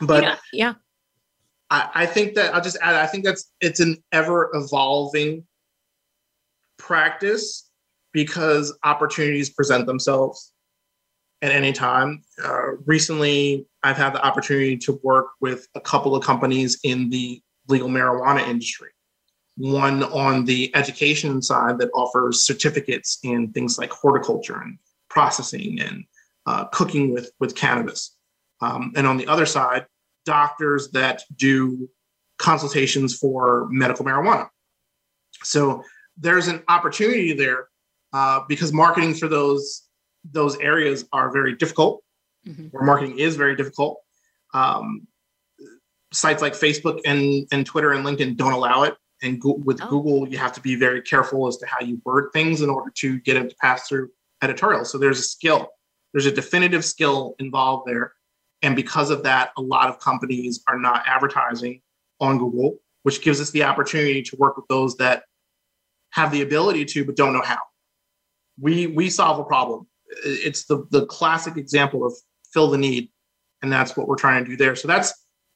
[0.02, 0.74] But yeah, yeah.
[1.70, 5.46] I, I think that I'll just add, I think that's it's an ever evolving
[6.78, 7.70] practice
[8.14, 10.54] because opportunities present themselves
[11.42, 12.24] at any time.
[12.44, 17.42] Uh, recently, I've had the opportunity to work with a couple of companies in the
[17.68, 18.90] legal marijuana industry.
[19.58, 24.78] One on the education side that offers certificates in things like horticulture and
[25.10, 26.04] processing and
[26.46, 28.16] uh, cooking with with cannabis.
[28.62, 29.86] Um, and on the other side,
[30.26, 31.90] doctors that do
[32.38, 34.48] consultations for medical marijuana.
[35.44, 35.84] So
[36.18, 37.68] there's an opportunity there
[38.14, 39.87] uh, because marketing for those
[40.24, 42.04] those areas are very difficult.
[42.48, 42.68] Mm-hmm.
[42.68, 44.00] Where marketing is very difficult.
[44.54, 45.08] Um,
[46.14, 48.96] sites like Facebook and, and Twitter and LinkedIn don't allow it.
[49.22, 49.88] And go- with oh.
[49.90, 52.92] Google, you have to be very careful as to how you word things in order
[53.00, 54.10] to get it to pass through
[54.42, 54.86] editorial.
[54.86, 55.70] So there's a skill,
[56.14, 58.14] there's a definitive skill involved there.
[58.62, 61.82] And because of that, a lot of companies are not advertising
[62.20, 65.24] on Google, which gives us the opportunity to work with those that
[66.12, 67.60] have the ability to, but don't know how.
[68.60, 69.88] We, we solve a problem.
[70.24, 72.14] It's the, the classic example of
[72.54, 73.10] fill the need.
[73.62, 74.76] And that's what we're trying to do there.
[74.76, 75.14] So that's,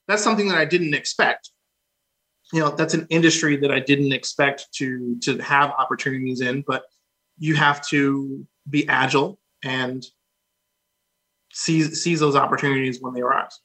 [0.07, 1.51] that's something that I didn't expect.
[2.51, 6.83] You know, that's an industry that I didn't expect to, to have opportunities in, but
[7.37, 10.05] you have to be agile and
[11.53, 13.59] seize seize those opportunities when they arise.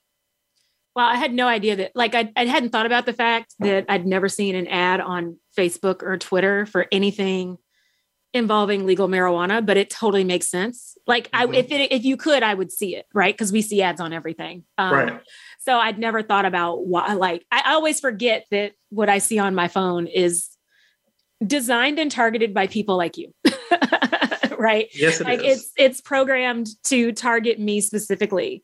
[0.95, 3.85] Well, I had no idea that, like, I, I hadn't thought about the fact that
[3.89, 7.59] I'd never seen an ad on Facebook or Twitter for anything
[8.37, 10.97] involving legal marijuana, but it totally makes sense.
[11.07, 11.53] Like, mm-hmm.
[11.53, 13.35] I if it, if you could, I would see it, right?
[13.35, 14.65] Because we see ads on everything.
[14.79, 15.21] Um, right.
[15.61, 17.15] So I'd never thought about why.
[17.15, 20.49] Like, I always forget that what I see on my phone is
[21.45, 23.33] designed and targeted by people like you.
[24.59, 24.89] right?
[24.93, 25.59] Yes, it like is.
[25.59, 28.63] it's it's programmed to target me specifically.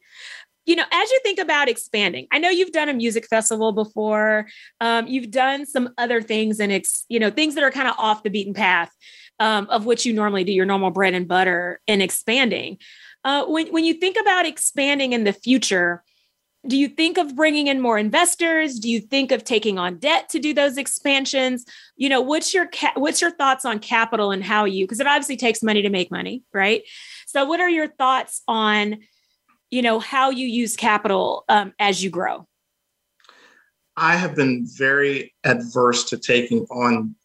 [0.64, 4.46] You know, as you think about expanding, I know you've done a music festival before.
[4.80, 7.94] Um, you've done some other things and it's you know things that are kind of
[7.98, 8.92] off the beaten path
[9.42, 12.78] um, of which you normally do your normal bread and butter and expanding.
[13.24, 16.04] Uh, when when you think about expanding in the future,
[16.64, 18.78] do you think of bringing in more investors?
[18.78, 21.64] Do you think of taking on debt to do those expansions?
[21.96, 25.08] You know what's your ca- what's your thoughts on capital and how you because it
[25.08, 26.82] obviously takes money to make money right?
[27.26, 28.98] So what are your thoughts on
[29.72, 32.46] you know how you use capital um, as you grow?
[33.96, 37.16] I have been very adverse to taking on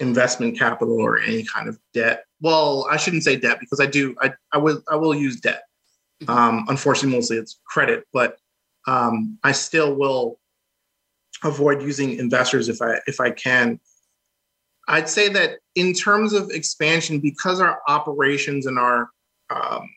[0.00, 4.14] investment capital or any kind of debt well i shouldn't say debt because i do
[4.20, 5.64] i, I will i will use debt
[6.22, 6.30] mm-hmm.
[6.30, 8.38] um, unfortunately mostly it's credit but
[8.88, 10.40] um, I still will
[11.44, 13.78] avoid using investors if I if I can.
[14.88, 19.10] I'd say that in terms of expansion, because our operations and our
[19.50, 19.88] um,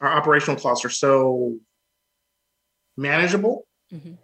[0.00, 1.56] our operational costs are so
[2.96, 4.14] manageable, mm-hmm.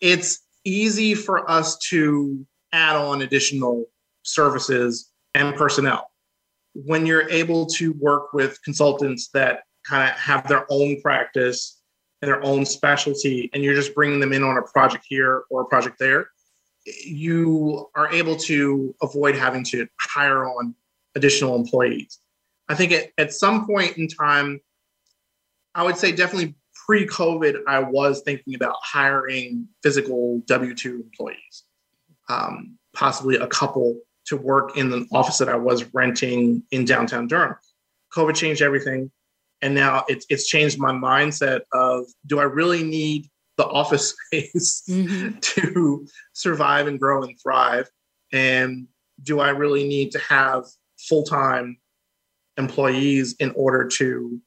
[0.00, 3.84] it's easy for us to add on additional
[4.24, 6.10] services and personnel.
[6.74, 11.80] When you're able to work with consultants that kind of have their own practice
[12.20, 15.62] and their own specialty and you're just bringing them in on a project here or
[15.62, 16.28] a project there,
[17.04, 20.74] you are able to avoid having to hire on
[21.14, 22.18] additional employees.
[22.68, 24.60] I think at, at some point in time,
[25.74, 26.54] I would say definitely
[26.86, 31.64] pre COVID, I was thinking about hiring physical W 2 employees,
[32.28, 37.26] um, possibly a couple to work in the office that I was renting in downtown
[37.26, 37.56] Durham.
[38.14, 39.10] COVID changed everything
[39.62, 44.82] and now it's it's changed my mindset of do I really need the office space
[44.88, 45.38] mm-hmm.
[45.40, 47.88] to survive and grow and thrive
[48.32, 48.86] and
[49.22, 50.64] do I really need to have
[50.98, 51.78] full-time
[52.56, 54.40] employees in order to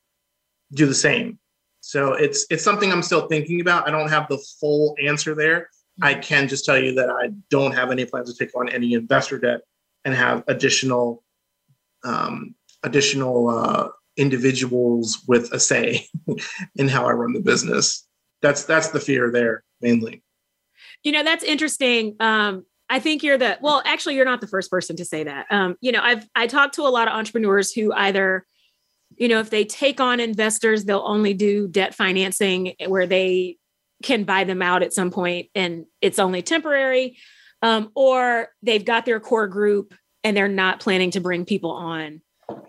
[0.74, 1.40] do the same
[1.88, 5.70] so it's it's something I'm still thinking about I don't have the full answer there.
[6.02, 8.94] I can just tell you that I don't have any plans to take on any
[8.94, 9.62] investor debt
[10.06, 11.24] and have additional
[12.04, 16.08] um, additional uh, individuals with a say
[16.76, 18.06] in how I run the business.
[18.42, 20.24] That's that's the fear there mainly.
[21.04, 22.16] You know, that's interesting.
[22.20, 25.48] Um, I think you're the well, actually, you're not the first person to say that.
[25.50, 28.46] Um, you know, I've I talked to a lot of entrepreneurs who either,
[29.18, 33.57] you know, if they take on investors, they'll only do debt financing where they
[34.04, 37.18] can buy them out at some point and it's only temporary.
[37.62, 42.22] Um, or they've got their core group and they're not planning to bring people on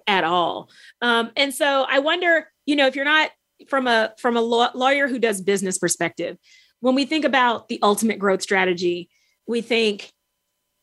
[0.07, 0.71] at all.
[1.03, 3.31] Um, and so I wonder, you know, if you're not
[3.69, 6.39] from a from a law, lawyer who does business perspective,
[6.81, 9.11] when we think about the ultimate growth strategy,
[9.47, 10.13] we think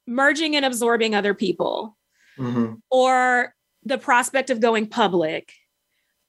[0.05, 1.97] merging and absorbing other people,
[2.37, 2.75] mm-hmm.
[2.91, 3.53] or
[3.83, 5.51] the prospect of going public,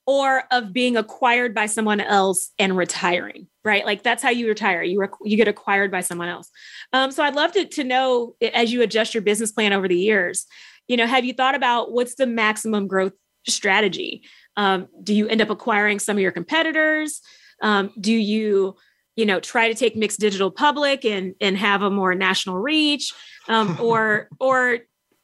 [0.06, 3.48] or of being acquired by someone else and retiring.
[3.66, 4.82] Right, like that's how you retire.
[4.84, 6.48] You rec- you get acquired by someone else.
[6.92, 9.98] Um, so I'd love to to know as you adjust your business plan over the
[9.98, 10.46] years
[10.88, 13.12] you know have you thought about what's the maximum growth
[13.48, 14.22] strategy?
[14.56, 17.20] Um, do you end up acquiring some of your competitors?
[17.62, 18.76] Um, do you
[19.16, 23.12] you know try to take mixed digital public and and have a more national reach?
[23.48, 24.78] Um, or or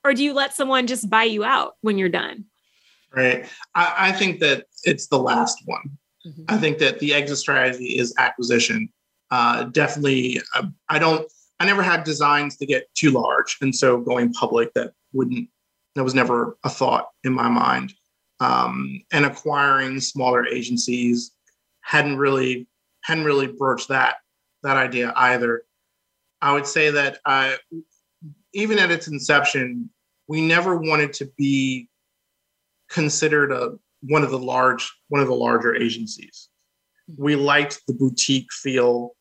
[0.05, 2.47] or do you let someone just buy you out when you're done?
[3.15, 3.47] Right.
[3.75, 6.45] I, I think that it's the last one mm-hmm.
[6.49, 8.89] i think that the exit strategy is acquisition
[9.31, 11.31] uh, definitely uh, i don't
[11.61, 15.49] i never had designs to get too large and so going public that wouldn't
[15.95, 17.95] that was never a thought in my mind.
[18.41, 21.33] Um, and acquiring smaller agencies
[21.83, 22.67] hadn't really
[23.05, 24.17] hadn't really broached that
[24.63, 25.63] that idea either.
[26.41, 27.55] I would say that uh,
[28.53, 29.91] even at its inception,
[30.29, 31.89] we never wanted to be
[32.89, 36.49] considered a one of the large one of the larger agencies.
[37.17, 39.15] We liked the boutique feel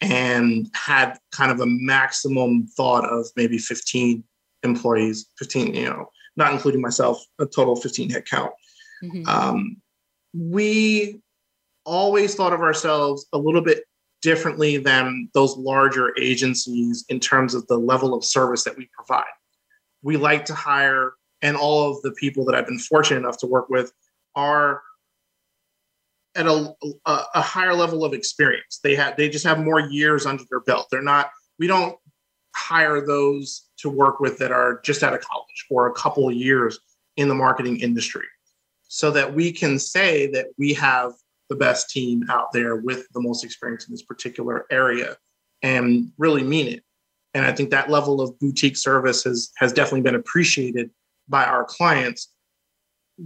[0.00, 4.24] and had kind of a maximum thought of maybe 15
[4.62, 8.52] employees, 15, you know, not including myself, a total of 15 head count.
[9.02, 9.28] Mm-hmm.
[9.28, 9.76] Um,
[10.32, 11.20] we
[11.84, 13.84] always thought of ourselves a little bit
[14.22, 19.24] differently than those larger agencies in terms of the level of service that we provide.
[20.02, 23.46] We like to hire, and all of the people that I've been fortunate enough to
[23.46, 23.92] work with
[24.34, 24.82] are
[26.34, 26.74] at a,
[27.06, 28.80] a, a higher level of experience.
[28.82, 30.86] They have they just have more years under their belt.
[30.90, 31.30] They're not.
[31.58, 31.96] We don't
[32.54, 36.34] hire those to work with that are just out of college or a couple of
[36.34, 36.78] years
[37.16, 38.26] in the marketing industry
[38.88, 41.12] so that we can say that we have
[41.48, 45.16] the best team out there with the most experience in this particular area
[45.62, 46.82] and really mean it
[47.34, 50.90] and i think that level of boutique service has, has definitely been appreciated
[51.30, 52.28] by our clients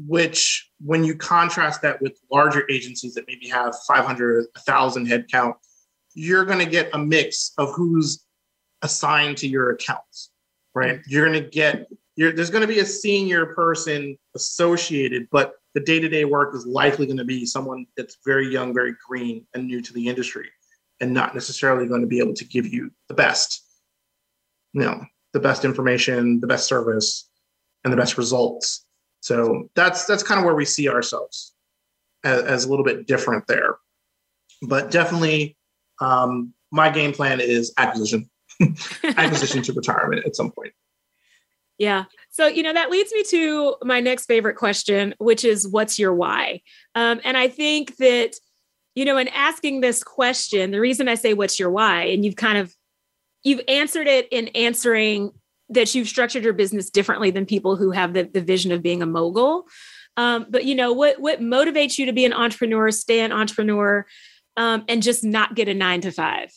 [0.07, 5.55] which when you contrast that with larger agencies that maybe have 500 1000 headcount
[6.15, 8.25] you're going to get a mix of who's
[8.83, 10.31] assigned to your accounts
[10.75, 10.97] right?
[10.97, 11.11] Mm-hmm.
[11.11, 11.87] You're going to get
[12.17, 17.17] there's going to be a senior person associated but the day-to-day work is likely going
[17.17, 20.49] to be someone that's very young very green and new to the industry
[21.01, 23.65] and not necessarily going to be able to give you the best
[24.73, 27.29] you know the best information the best service
[27.85, 28.85] and the best results
[29.25, 31.55] so that's that's kind of where we see ourselves
[32.25, 33.77] as, as a little bit different there.
[34.61, 35.57] But definitely,
[35.99, 38.29] um, my game plan is acquisition,
[39.05, 40.75] acquisition to retirement at some point.
[41.79, 42.05] Yeah.
[42.29, 46.15] So, you know, that leads me to my next favorite question, which is what's your
[46.15, 46.61] why?
[46.95, 48.35] Um, and I think that,
[48.95, 52.37] you know, in asking this question, the reason I say what's your why, and you've
[52.37, 52.75] kind of
[53.43, 55.33] you've answered it in answering
[55.69, 59.03] that you've structured your business differently than people who have the, the vision of being
[59.03, 59.67] a mogul.
[60.17, 64.07] Um, but you know what what motivates you to be an entrepreneur, stay an entrepreneur,
[64.57, 66.51] um, and just not get a nine to five?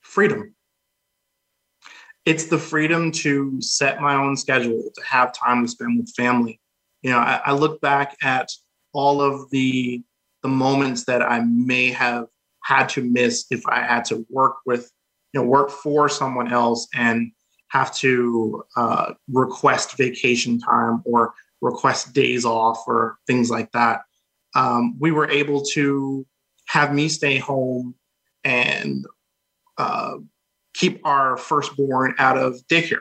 [0.00, 0.54] Freedom.
[2.24, 6.60] It's the freedom to set my own schedule, to have time to spend with family.
[7.02, 8.50] You know, I, I look back at
[8.92, 10.02] all of the
[10.42, 12.26] the moments that I may have
[12.64, 14.90] had to miss if I had to work with,
[15.32, 17.32] you know, work for someone else and
[17.70, 24.02] have to uh, request vacation time or request days off or things like that.
[24.54, 26.26] Um, we were able to
[26.66, 27.94] have me stay home
[28.44, 29.04] and
[29.76, 30.14] uh,
[30.74, 33.00] keep our firstborn out of daycare.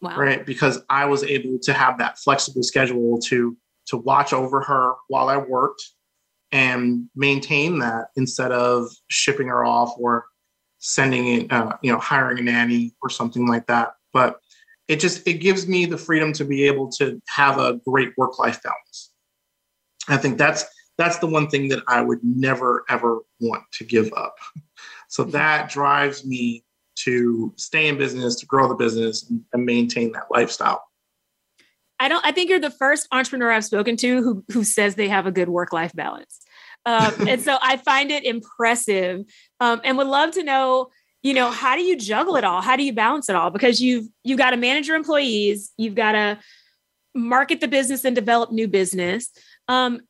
[0.00, 0.18] Wow.
[0.18, 0.44] Right.
[0.44, 5.28] Because I was able to have that flexible schedule to to watch over her while
[5.28, 5.82] I worked
[6.52, 10.26] and maintain that instead of shipping her off or
[10.82, 13.94] sending it, uh, you know, hiring a nanny or something like that.
[14.12, 14.40] But
[14.88, 18.38] it just it gives me the freedom to be able to have a great work
[18.38, 19.10] life balance.
[20.08, 20.64] I think that's
[20.98, 24.36] that's the one thing that I would never ever want to give up.
[25.08, 25.32] So mm-hmm.
[25.32, 26.64] that drives me
[27.04, 30.82] to stay in business, to grow the business, and, and maintain that lifestyle.
[32.00, 32.26] I don't.
[32.26, 35.30] I think you're the first entrepreneur I've spoken to who who says they have a
[35.30, 36.40] good work life balance.
[36.86, 39.24] Um, and so I find it impressive
[39.60, 40.90] um, and would love to know,
[41.22, 42.60] you know, how do you juggle it all?
[42.60, 43.50] How do you balance it all?
[43.50, 46.38] Because you've you've got to manage your employees, you've got to
[47.14, 49.30] market the business and develop new business.
[49.68, 50.00] Um,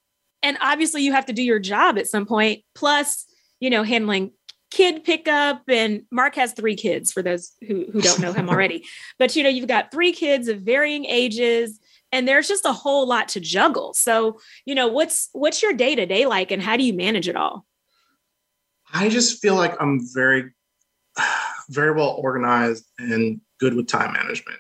[0.43, 2.63] and obviously you have to do your job at some point.
[2.75, 3.27] plus,
[3.61, 4.33] you know, handling
[4.73, 8.85] kid pickup and Mark has three kids for those who, who don't know him already.
[9.19, 11.79] But you know, you've got three kids of varying ages
[12.13, 13.95] and there's just a whole lot to juggle.
[13.95, 17.29] So, you know, what's what's your day to day like, and how do you manage
[17.29, 17.67] it all?
[18.93, 20.53] I just feel like I'm very,
[21.71, 24.59] very well organized and good with time management.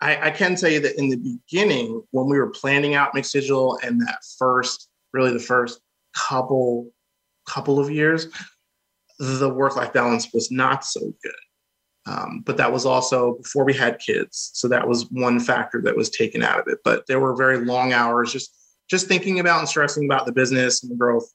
[0.00, 3.32] I, I can tell you that in the beginning, when we were planning out Mixed
[3.32, 5.80] Digital and that first, really the first
[6.14, 6.90] couple
[7.48, 8.26] couple of years,
[9.18, 11.32] the work life balance was not so good.
[12.06, 15.96] Um, but that was also before we had kids, so that was one factor that
[15.96, 16.78] was taken out of it.
[16.84, 18.56] But there were very long hours, just
[18.88, 21.28] just thinking about and stressing about the business and the growth.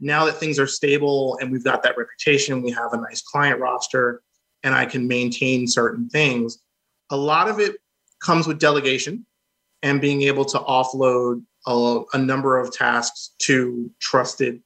[0.00, 3.60] Now that things are stable and we've got that reputation, we have a nice client
[3.60, 4.22] roster,
[4.64, 6.58] and I can maintain certain things.
[7.10, 7.76] A lot of it
[8.20, 9.24] comes with delegation
[9.82, 14.60] and being able to offload a, a number of tasks to trusted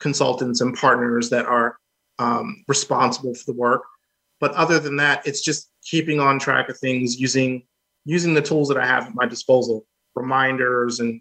[0.00, 1.76] consultants and partners that are
[2.18, 3.82] um, responsible for the work
[4.40, 7.64] but other than that, it's just keeping on track of things using
[8.04, 11.20] using the tools that I have at my disposal, reminders and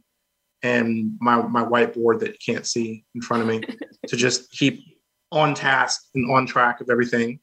[0.64, 3.62] and my my whiteboard that you can't see in front of me
[4.08, 4.84] to just keep
[5.32, 7.40] on task and on track of everything.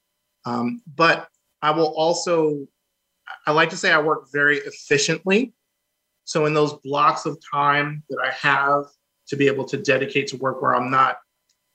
[0.47, 1.29] Um, but
[1.63, 2.67] I will also
[3.47, 5.55] I like to say I work very efficiently.
[6.25, 8.85] So in those blocks of time that I have
[9.29, 11.19] to be able to dedicate to work where I'm not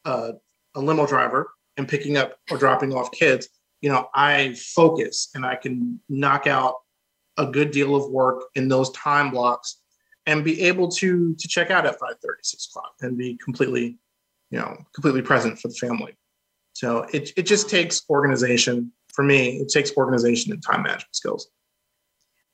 [0.05, 0.33] uh,
[0.75, 3.47] a limo driver and picking up or dropping off kids,
[3.81, 6.75] you know, I focus and I can knock out
[7.37, 9.77] a good deal of work in those time blocks
[10.25, 13.97] and be able to to check out at 5 30, 6 o'clock and be completely,
[14.51, 16.15] you know, completely present for the family.
[16.73, 18.91] So it, it just takes organization.
[19.13, 21.49] For me, it takes organization and time management skills.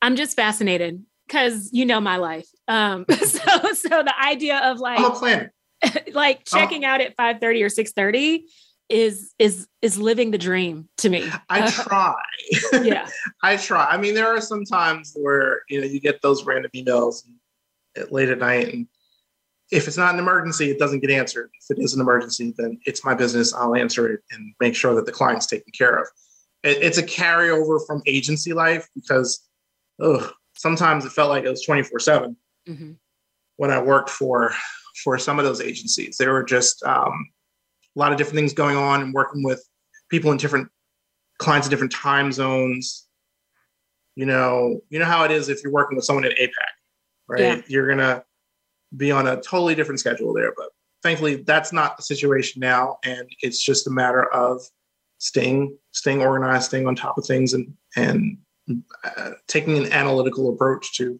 [0.01, 2.47] I'm just fascinated because you know my life.
[2.67, 5.53] Um, so so the idea of like I'm a planner.
[6.13, 8.47] like checking out at 5 30 or 6 30
[8.89, 11.29] is is is living the dream to me.
[11.49, 12.15] I try.
[12.83, 13.07] yeah.
[13.41, 13.85] I try.
[13.85, 17.23] I mean, there are some times where you know you get those random emails
[18.11, 18.87] late at night, and
[19.71, 21.49] if it's not an emergency, it doesn't get answered.
[21.61, 23.53] If it is an emergency, then it's my business.
[23.53, 26.07] I'll answer it and make sure that the client's taken care of.
[26.63, 29.47] It, it's a carryover from agency life because,
[29.99, 32.37] oh, sometimes it felt like it was twenty four seven.
[32.67, 32.93] Mm-hmm.
[33.57, 34.51] when I worked for
[35.03, 36.17] for some of those agencies.
[36.17, 37.29] There were just um,
[37.95, 39.63] a lot of different things going on and working with
[40.09, 40.69] people in different
[41.37, 43.07] clients in different time zones.
[44.15, 46.49] You know, you know how it is if you're working with someone at APAC,
[47.27, 47.41] right?
[47.41, 47.61] Yeah.
[47.67, 48.23] You're gonna
[48.95, 50.53] be on a totally different schedule there.
[50.55, 50.69] But
[51.03, 54.61] thankfully, that's not the situation now, and it's just a matter of
[55.17, 58.37] staying staying organized, staying on top of things, and and
[59.03, 61.19] uh, taking an analytical approach to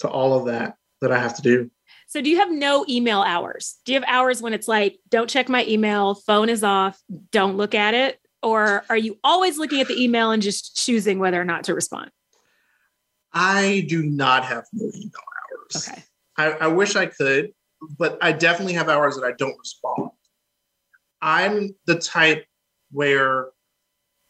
[0.00, 1.70] to all of that that I have to do.
[2.12, 3.78] So do you have no email hours?
[3.86, 7.00] Do you have hours when it's like, don't check my email, phone is off,
[7.30, 8.20] don't look at it?
[8.42, 11.74] Or are you always looking at the email and just choosing whether or not to
[11.74, 12.10] respond?
[13.32, 15.88] I do not have no email hours.
[15.88, 16.02] Okay.
[16.36, 17.54] I, I wish I could,
[17.96, 20.10] but I definitely have hours that I don't respond.
[21.22, 22.44] I'm the type
[22.90, 23.46] where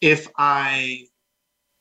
[0.01, 1.09] if I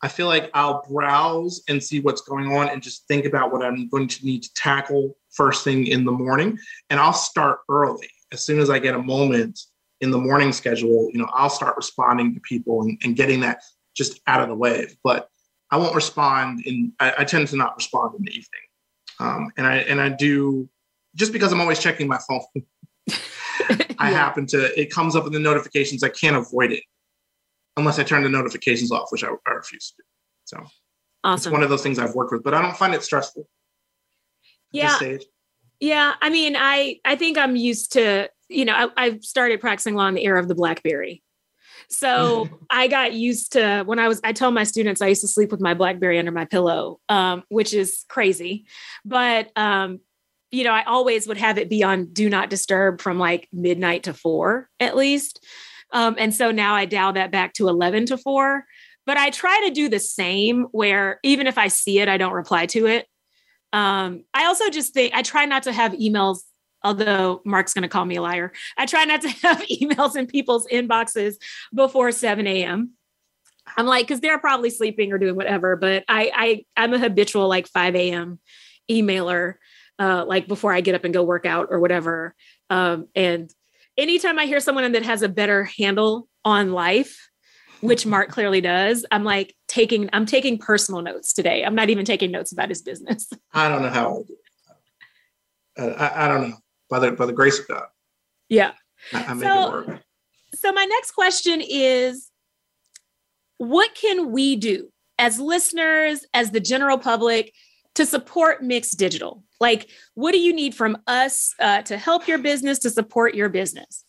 [0.04, 3.64] I feel like I'll browse and see what's going on and just think about what
[3.64, 6.58] I'm going to need to tackle first thing in the morning.
[6.90, 8.10] And I'll start early.
[8.32, 9.60] As soon as I get a moment
[10.00, 13.62] in the morning schedule, you know, I'll start responding to people and, and getting that
[13.96, 14.88] just out of the way.
[15.04, 15.30] But
[15.70, 18.62] I won't respond in I, I tend to not respond in the evening.
[19.20, 20.68] Um, and I and I do
[21.16, 22.64] just because I'm always checking my phone.
[24.00, 26.04] I happen to it comes up in the notifications.
[26.04, 26.84] I can't avoid it
[27.78, 30.04] unless I turn the notifications off, which I, I refuse to do.
[30.46, 30.72] So
[31.24, 31.50] awesome.
[31.50, 33.48] it's one of those things I've worked with, but I don't find it stressful.
[34.72, 35.00] Yeah.
[35.80, 36.14] Yeah.
[36.22, 40.08] I mean, I I think I'm used to, you know, I, I started practicing law
[40.08, 41.24] in the era of the Blackberry.
[41.90, 45.28] So I got used to when I was, I tell my students I used to
[45.28, 48.66] sleep with my Blackberry under my pillow, um, which is crazy.
[49.04, 50.00] But, um,
[50.52, 54.04] you know, I always would have it be on do not disturb from like midnight
[54.04, 55.46] to four at least.
[55.92, 58.66] Um, and so now I dial that back to 11 to 4.
[59.06, 62.34] But I try to do the same where even if I see it, I don't
[62.34, 63.08] reply to it.
[63.74, 66.40] Um, I also just think I try not to have emails,
[66.84, 68.52] although Mark's going to call me a liar.
[68.78, 71.36] I try not to have emails in people's inboxes
[71.74, 72.92] before 7 a.m.
[73.78, 75.76] I'm like, because they're probably sleeping or doing whatever.
[75.76, 78.40] But I, I I'm a habitual like 5 a.m.
[78.90, 79.56] emailer,
[80.00, 82.36] uh, like before I get up and go work out or whatever.
[82.70, 83.52] Um, and
[83.98, 87.30] anytime I hear someone that has a better handle on life,
[87.82, 91.64] which Mark clearly does, I'm like taking I'm taking personal notes today.
[91.64, 93.30] I'm not even taking notes about his business.
[93.54, 94.38] I don't know how I do it.
[95.80, 96.58] Uh, I, I, don't know
[96.90, 97.86] by the by the grace of God.
[98.50, 98.72] Yeah.
[99.14, 100.02] I, I make so, it work.
[100.56, 102.30] So my next question is,
[103.58, 107.54] what can we do as listeners, as the general public,
[107.96, 109.44] to support mixed digital?
[109.60, 113.50] Like, what do you need from us uh, to help your business, to support your
[113.50, 114.06] business?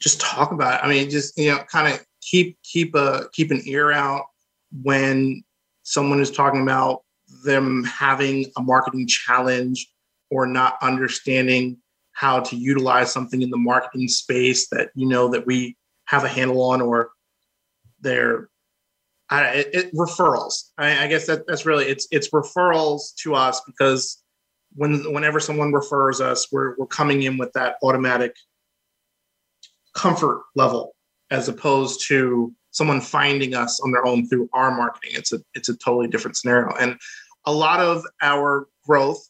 [0.00, 0.84] Just talk about it.
[0.84, 4.26] I mean, just you know, kind of keep keep a keep an ear out
[4.82, 5.42] when
[5.82, 7.02] someone is talking about
[7.44, 9.88] them having a marketing challenge
[10.30, 11.78] or not understanding
[12.12, 16.28] how to utilize something in the marketing space that you know that we have a
[16.28, 17.10] handle on or
[18.00, 18.48] they're
[19.30, 20.70] I, it, it, referrals.
[20.78, 24.22] I, I, guess that that's really it's it's referrals to us because
[24.74, 28.34] when whenever someone refers us, we're we're coming in with that automatic
[29.94, 30.94] comfort level
[31.30, 35.10] as opposed to someone finding us on their own through our marketing.
[35.14, 36.98] It's a it's a totally different scenario, and
[37.44, 39.28] a lot of our growth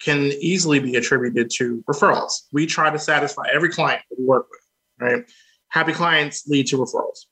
[0.00, 2.32] can easily be attributed to referrals.
[2.52, 4.60] We try to satisfy every client that we work with.
[5.00, 5.24] Right,
[5.68, 7.26] happy clients lead to referrals,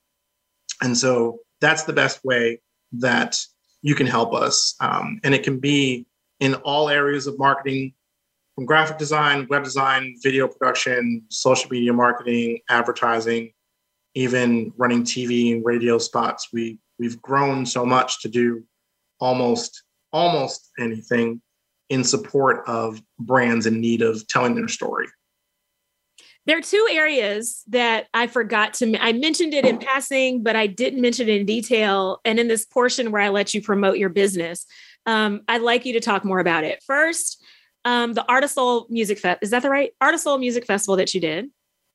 [0.82, 2.60] and so that's the best way
[2.92, 3.38] that
[3.80, 4.74] you can help us.
[4.80, 6.06] Um, and it can be
[6.40, 7.94] in all areas of marketing
[8.54, 13.52] from graphic design, web design, video production, social media marketing, advertising,
[14.14, 16.48] even running TV and radio spots.
[16.52, 18.62] We we've grown so much to do
[19.20, 21.40] almost almost anything
[21.88, 25.06] in support of brands in need of telling their story.
[26.46, 30.66] There are two areas that I forgot to, I mentioned it in passing, but I
[30.66, 32.20] didn't mention it in detail.
[32.24, 34.66] And in this portion where I let you promote your business,
[35.06, 36.82] um, I'd like you to talk more about it.
[36.84, 37.44] First,
[37.84, 39.38] um, the Art of Soul Music Fest.
[39.42, 41.50] Is that the right Art of Soul Music Festival that you did?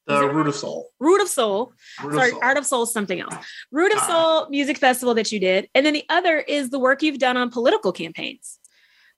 [0.06, 0.90] The Root of Soul.
[1.00, 1.74] Root of Soul.
[2.02, 2.40] Root Sorry, of Soul.
[2.44, 3.36] Art of Soul is something else.
[3.72, 5.70] Root of uh, Soul Music Festival that you did.
[5.76, 8.60] And then the other is the work you've done on political campaigns.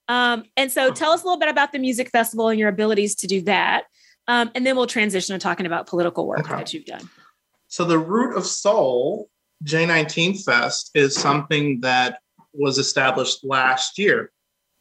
[0.08, 3.14] Um, and so tell us a little bit about the music festival and your abilities
[3.18, 3.84] to do that.
[4.30, 6.56] Um, and then we'll transition to talking about political work okay.
[6.56, 7.10] that you've done.
[7.68, 9.28] So the root of soul,
[9.64, 12.20] J19 Fest, is something that
[12.54, 14.32] was established last year.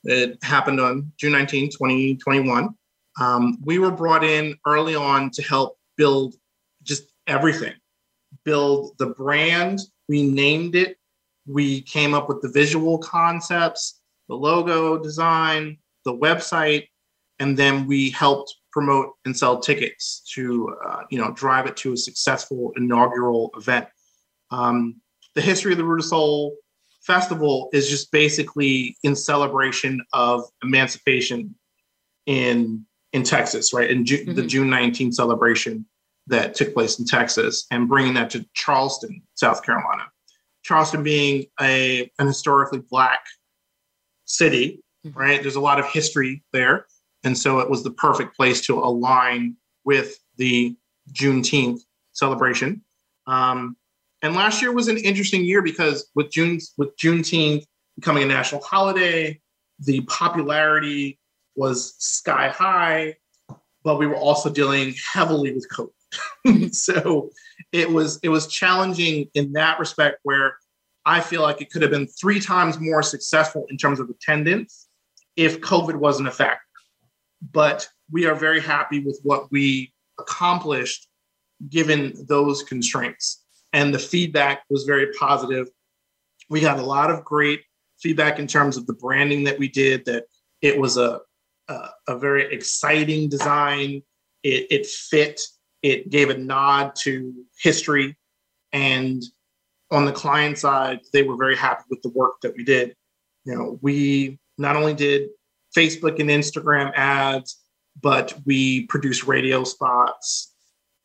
[0.04, 2.68] It happened on June 19, 2021.
[3.18, 6.34] Um, we were brought in early on to help build
[6.82, 7.74] just everything,
[8.44, 9.80] build the brand.
[10.10, 10.98] We named it.
[11.46, 16.88] We came up with the visual concepts, the logo design, the website,
[17.38, 21.92] and then we helped promote and sell tickets to uh, you know drive it to
[21.92, 23.86] a successful inaugural event.
[24.50, 25.00] Um,
[25.34, 26.56] the history of the Root of Soul
[27.02, 31.54] Festival is just basically in celebration of emancipation
[32.26, 33.90] in in Texas, right?
[33.90, 34.34] In Ju- mm-hmm.
[34.34, 35.86] the June 19th celebration
[36.26, 40.04] that took place in Texas, and bringing that to Charleston, South Carolina.
[40.62, 43.20] Charleston being a an historically black
[44.26, 45.18] city, mm-hmm.
[45.18, 45.40] right?
[45.40, 46.86] There's a lot of history there,
[47.28, 49.54] and so it was the perfect place to align
[49.84, 50.74] with the
[51.12, 51.80] Juneteenth
[52.14, 52.80] celebration.
[53.26, 53.76] Um,
[54.22, 57.64] and last year was an interesting year because with June with Juneteenth
[57.96, 59.38] becoming a national holiday,
[59.78, 61.18] the popularity
[61.54, 63.16] was sky high,
[63.84, 66.74] but we were also dealing heavily with COVID.
[66.74, 67.28] so
[67.72, 70.56] it was it was challenging in that respect where
[71.04, 74.88] I feel like it could have been three times more successful in terms of attendance
[75.36, 76.62] if COVID wasn't a factor.
[77.40, 81.08] But we are very happy with what we accomplished
[81.68, 83.44] given those constraints.
[83.72, 85.68] And the feedback was very positive.
[86.48, 87.62] We got a lot of great
[88.00, 90.24] feedback in terms of the branding that we did, that
[90.62, 91.20] it was a,
[91.68, 94.02] a, a very exciting design.
[94.42, 95.40] It, it fit,
[95.82, 98.16] it gave a nod to history.
[98.72, 99.22] And
[99.90, 102.94] on the client side, they were very happy with the work that we did.
[103.44, 105.28] You know, we not only did
[105.78, 107.60] Facebook and Instagram ads,
[108.00, 110.52] but we produce radio spots.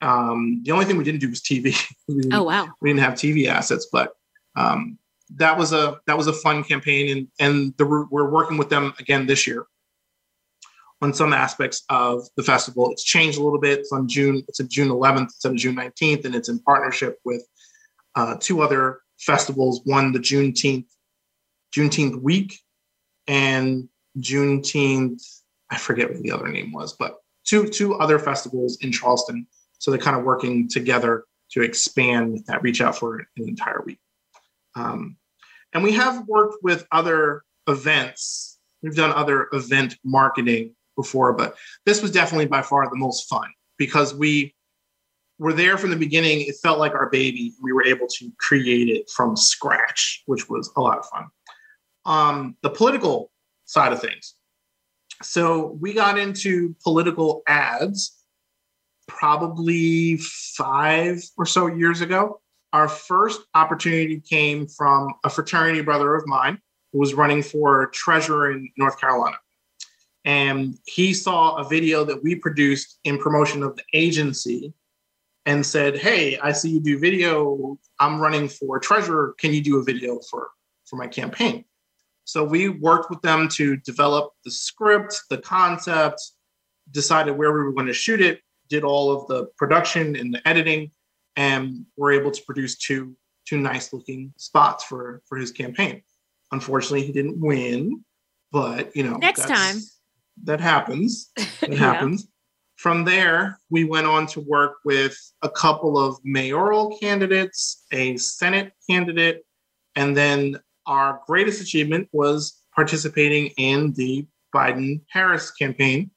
[0.02, 1.80] Um, the only thing we didn't do was TV.
[2.08, 2.68] we, oh wow!
[2.82, 4.14] We didn't have TV assets, but
[4.56, 4.98] um,
[5.36, 8.94] that was a that was a fun campaign, and and the, we're working with them
[9.00, 9.66] again this year
[11.02, 12.92] on some aspects of the festival.
[12.92, 13.80] It's changed a little bit.
[13.80, 14.44] It's on June.
[14.48, 17.46] It's on June 11th instead of June 19th, and it's in partnership with
[18.16, 19.82] uh, two other festivals.
[19.86, 20.86] One the Juneteenth
[21.76, 22.60] Juneteenth week,
[23.28, 23.90] and
[24.20, 25.22] Juneteenth.
[25.70, 29.48] I forget what the other name was, but two two other festivals in Charleston.
[29.80, 34.00] So they're kind of working together to expand that reach out for an entire week.
[34.76, 35.18] Um,
[35.74, 38.60] and we have worked with other events.
[38.82, 41.56] We've done other event marketing before, but
[41.86, 44.56] this was definitely by far the most fun because we
[45.40, 46.42] were there from the beginning.
[46.42, 47.54] It felt like our baby.
[47.62, 51.26] We were able to create it from scratch, which was a lot of fun.
[52.06, 53.32] Um, the political
[53.74, 54.36] side of things.
[55.24, 58.24] So we got into political ads
[59.08, 62.40] probably five or so years ago.
[62.72, 66.60] Our first opportunity came from a fraternity brother of mine
[66.92, 69.38] who was running for treasurer in North Carolina.
[70.26, 74.74] And he saw a video that we produced in promotion of the agency
[75.46, 77.78] and said, Hey, I see you do video.
[78.00, 79.36] I'm running for treasurer.
[79.38, 80.50] Can you do a video for,
[80.86, 81.66] for my campaign?
[82.26, 86.22] So we worked with them to develop the script, the concept,
[86.92, 90.48] decided where we were going to shoot it, did all of the production and the
[90.48, 90.92] editing,
[91.36, 93.16] and were able to produce two
[93.46, 96.02] two nice looking spots for for his campaign.
[96.52, 98.04] Unfortunately, he didn't win,
[98.52, 99.78] but you know, next time
[100.44, 101.32] that happens.
[101.62, 101.78] It yeah.
[101.78, 102.28] happens.
[102.76, 108.74] From there, we went on to work with a couple of mayoral candidates, a Senate
[108.90, 109.46] candidate,
[109.96, 116.12] and then our greatest achievement was participating in the Biden Harris campaign.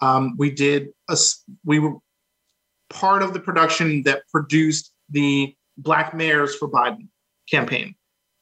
[0.00, 1.16] Um, we did a,
[1.64, 1.94] we were
[2.90, 7.08] part of the production that produced the Black Mayors for Biden
[7.50, 7.94] campaign.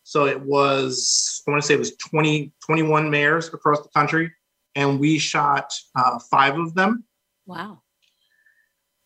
[0.05, 4.33] So it was, I want to say it was 20, 21 mayors across the country,
[4.75, 7.05] and we shot uh, five of them.
[7.47, 7.83] Wow.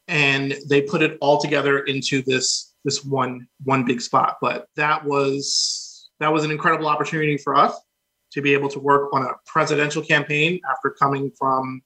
[0.09, 4.37] And they put it all together into this this one one big spot.
[4.41, 5.86] But that was
[6.21, 7.79] that was an incredible opportunity for us
[8.33, 11.83] to be able to work on a presidential campaign after coming from,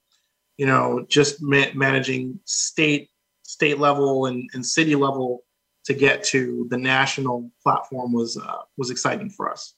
[0.57, 3.11] you know, just ma- managing state
[3.43, 5.45] state level and, and city level
[5.85, 9.74] to get to the national platform was uh, was exciting for us.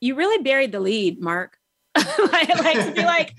[0.00, 1.58] You really buried the lead, Mark.
[1.94, 3.34] I like to be like,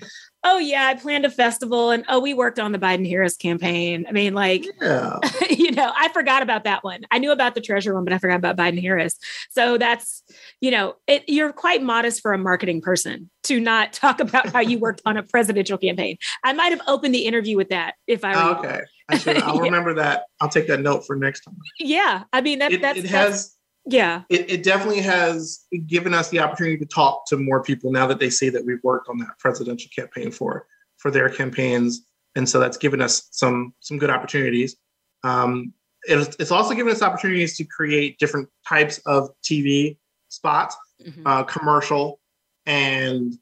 [0.48, 4.06] oh yeah, I planned a festival and oh, we worked on the Biden Harris campaign.
[4.08, 5.20] I mean, like, yeah.
[5.50, 7.04] you know, I forgot about that one.
[7.12, 9.18] I knew about the treasure one, but I forgot about Biden Harris.
[9.50, 10.24] So that's,
[10.62, 14.62] you know, it, you're quite modest for a marketing person to not talk about how
[14.62, 16.18] you worked on a presidential campaign.
[16.44, 18.56] I might have opened the interview with that if I were.
[18.56, 18.82] Oh, okay.
[19.10, 19.62] I should, I'll yeah.
[19.62, 20.26] remember that.
[20.40, 21.58] I'll take that note for next time.
[21.80, 22.24] Yeah.
[22.32, 23.57] I mean, that, it, that's, it has, that's,
[23.88, 28.06] yeah it, it definitely has given us the opportunity to talk to more people now
[28.08, 30.66] that they see that we've worked on that presidential campaign for
[30.98, 34.76] for their campaigns and so that's given us some some good opportunities
[35.24, 35.74] um,
[36.04, 39.98] it's, it's also given us opportunities to create different types of tv
[40.30, 41.26] spots mm-hmm.
[41.26, 42.20] uh, commercial
[42.66, 43.38] and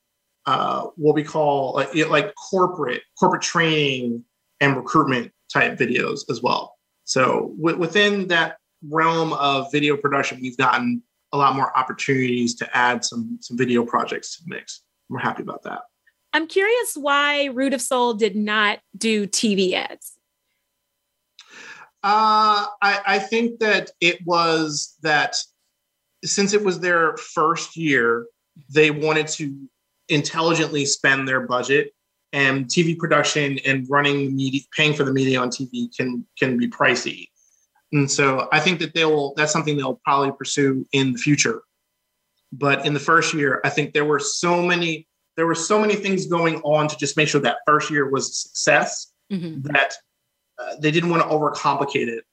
[0.46, 4.24] uh, what we call like, like corporate corporate training
[4.62, 6.76] and recruitment type videos as well.
[7.04, 8.58] So w- within that
[8.90, 13.86] realm of video production, we've gotten a lot more opportunities to add some some video
[13.86, 14.82] projects to the mix.
[15.10, 15.82] We're happy about that.
[16.34, 20.14] I'm curious why Root of Soul did not do TV ads.
[22.04, 25.38] Uh, I, I think that it was that
[26.24, 28.28] since it was their first year,
[28.70, 29.56] they wanted to
[30.10, 31.92] intelligently spend their budget
[32.34, 36.68] and TV production and running media, paying for the media on TV can can be
[36.68, 37.30] pricey.
[37.92, 39.34] And so I think that they will.
[39.36, 41.62] That's something they'll probably pursue in the future.
[42.52, 45.96] But in the first year, I think there were so many there were so many
[45.96, 49.62] things going on to just make sure that first year was a success mm-hmm.
[49.64, 49.94] that
[50.58, 52.24] uh, they didn't want to overcomplicate it.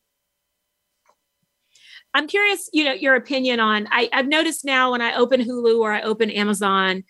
[2.14, 3.88] I'm curious, you know, your opinion on.
[3.90, 7.04] I, I've noticed now when I open Hulu or I open Amazon,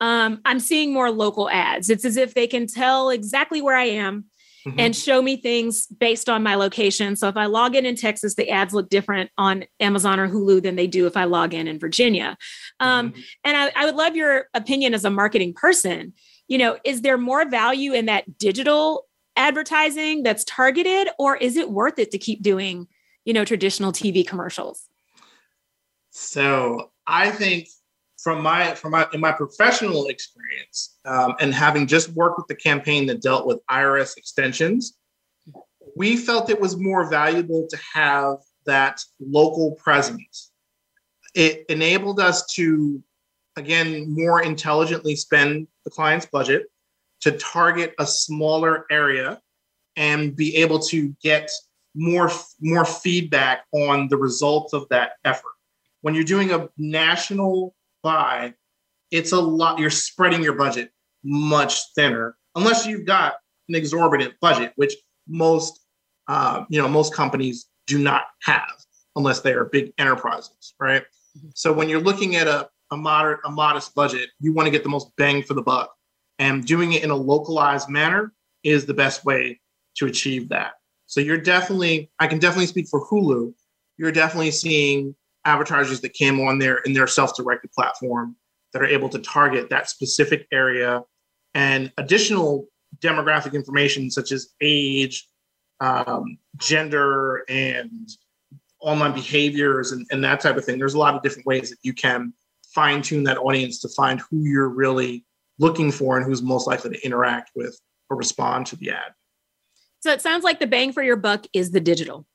[0.00, 1.90] um, I'm seeing more local ads.
[1.90, 4.24] It's as if they can tell exactly where I am
[4.66, 4.80] mm-hmm.
[4.80, 7.16] and show me things based on my location.
[7.16, 10.62] So if I log in in Texas, the ads look different on Amazon or Hulu
[10.62, 12.36] than they do if I log in in Virginia.
[12.80, 13.20] Um, mm-hmm.
[13.44, 16.14] And I, I would love your opinion as a marketing person.
[16.48, 19.06] You know, is there more value in that digital
[19.36, 22.88] advertising that's targeted, or is it worth it to keep doing,
[23.24, 24.88] you know, traditional TV commercials?
[26.10, 27.68] So I think
[28.26, 32.56] from my from my in my professional experience um, and having just worked with the
[32.56, 34.98] campaign that dealt with IRS extensions,
[35.94, 40.50] we felt it was more valuable to have that local presence.
[41.36, 43.00] It enabled us to,
[43.54, 46.64] again, more intelligently spend the client's budget
[47.20, 49.40] to target a smaller area
[49.94, 51.48] and be able to get
[51.94, 55.54] more more feedback on the results of that effort.
[56.00, 58.54] When you're doing a national buy,
[59.10, 59.78] it's a lot.
[59.78, 60.90] You're spreading your budget
[61.24, 63.34] much thinner, unless you've got
[63.68, 64.94] an exorbitant budget, which
[65.28, 65.80] most
[66.28, 68.74] uh, you know most companies do not have,
[69.14, 71.02] unless they are big enterprises, right?
[71.36, 71.48] Mm-hmm.
[71.54, 74.82] So when you're looking at a a moderate a modest budget, you want to get
[74.82, 75.94] the most bang for the buck,
[76.38, 78.32] and doing it in a localized manner
[78.62, 79.60] is the best way
[79.96, 80.72] to achieve that.
[81.06, 83.54] So you're definitely, I can definitely speak for Hulu.
[83.96, 85.14] You're definitely seeing
[85.46, 88.36] advertisers that came on there in their self-directed platform
[88.72, 91.02] that are able to target that specific area
[91.54, 92.66] and additional
[92.98, 95.26] demographic information such as age,
[95.80, 98.08] um, gender, and
[98.80, 100.78] online behaviors and, and that type of thing.
[100.78, 102.32] There's a lot of different ways that you can
[102.74, 105.24] fine tune that audience to find who you're really
[105.58, 107.78] looking for and who's most likely to interact with
[108.10, 109.14] or respond to the ad.
[110.00, 112.26] So it sounds like the bang for your buck is the digital.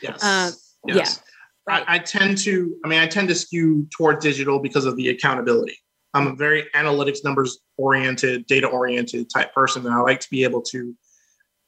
[0.00, 0.22] Yes.
[0.22, 0.50] Uh,
[0.86, 1.16] yes.
[1.16, 1.29] Yeah.
[1.70, 1.84] Right.
[1.86, 5.08] I, I, tend to, I mean, I tend to skew toward digital because of the
[5.10, 5.78] accountability.
[6.14, 9.86] I'm a very analytics, numbers oriented, data oriented type person.
[9.86, 10.94] And I like to be able to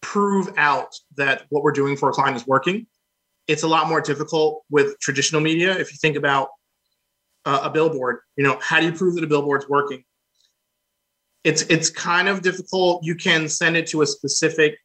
[0.00, 2.86] prove out that what we're doing for a client is working.
[3.46, 5.72] It's a lot more difficult with traditional media.
[5.72, 6.48] If you think about
[7.44, 10.02] uh, a billboard, you know, how do you prove that a billboard's working?
[11.44, 13.04] It's it's kind of difficult.
[13.04, 14.78] You can send it to a specific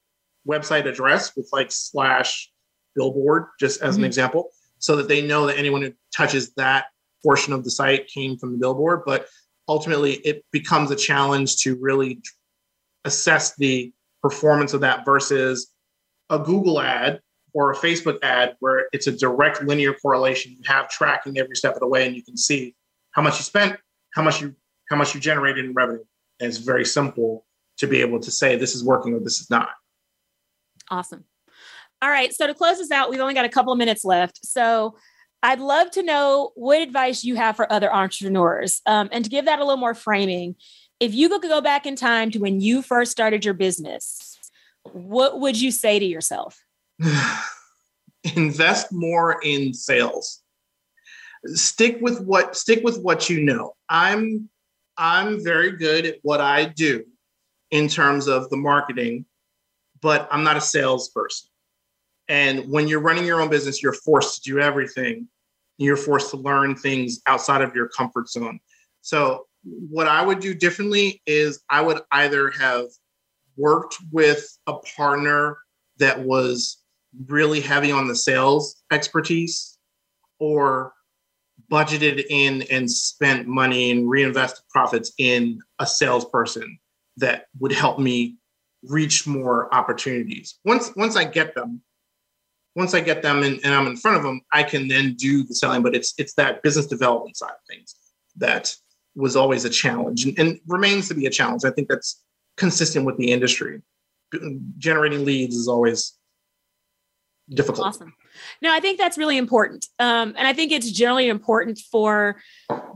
[0.48, 2.52] website address with like slash
[2.96, 4.04] billboard, just as mm-hmm.
[4.04, 4.50] an example
[4.80, 6.86] so that they know that anyone who touches that
[7.24, 9.02] portion of the site came from the billboard.
[9.06, 9.28] But
[9.68, 12.22] ultimately, it becomes a challenge to really
[13.06, 15.72] assess the performance of that versus
[16.30, 17.22] a Google ad
[17.54, 20.52] or a Facebook ad where it's a direct linear correlation.
[20.52, 22.76] You have tracking every step of the way, and you can see
[23.12, 23.78] how much you spent,
[24.14, 24.56] how much you
[24.90, 26.04] how much you generated in revenue.
[26.40, 27.46] And it's very simple
[27.78, 29.70] to be able to say this is working or this is not.
[30.90, 31.26] Awesome.
[32.02, 32.34] All right.
[32.34, 34.46] So to close this out, we've only got a couple of minutes left.
[34.46, 34.96] So
[35.44, 38.82] I'd love to know what advice you have for other entrepreneurs.
[38.86, 40.56] Um, and to give that a little more framing,
[41.00, 44.38] if you could go back in time to when you first started your business,
[44.84, 46.60] what would you say to yourself?
[48.36, 50.42] Invest more in sales.
[51.46, 53.76] Stick with what stick with what you know.
[53.90, 54.50] I'm
[54.98, 57.06] I'm very good at what I do
[57.70, 59.26] in terms of the marketing,
[60.02, 61.50] but I'm not a salesperson.
[62.30, 65.28] And when you're running your own business, you're forced to do everything.
[65.78, 68.60] You're forced to learn things outside of your comfort zone.
[69.02, 72.86] So, what I would do differently is I would either have
[73.58, 75.58] worked with a partner
[75.98, 76.78] that was
[77.28, 79.78] really heavy on the sales expertise
[80.40, 80.94] or
[81.72, 86.80] budgeted in and spent money and reinvested profits in a salesperson
[87.18, 88.38] that would help me
[88.84, 90.60] reach more opportunities.
[90.64, 91.82] Once once I get them,
[92.78, 95.44] once I get them and, and I'm in front of them, I can then do
[95.44, 95.82] the selling.
[95.82, 97.96] But it's it's that business development side of things
[98.38, 98.74] that
[99.16, 101.66] was always a challenge and, and remains to be a challenge.
[101.66, 102.24] I think that's
[102.56, 103.82] consistent with the industry.
[104.78, 106.14] Generating leads is always
[107.50, 107.88] difficult.
[107.88, 108.14] Awesome.
[108.62, 109.88] No, I think that's really important.
[109.98, 112.40] Um, and I think it's generally important for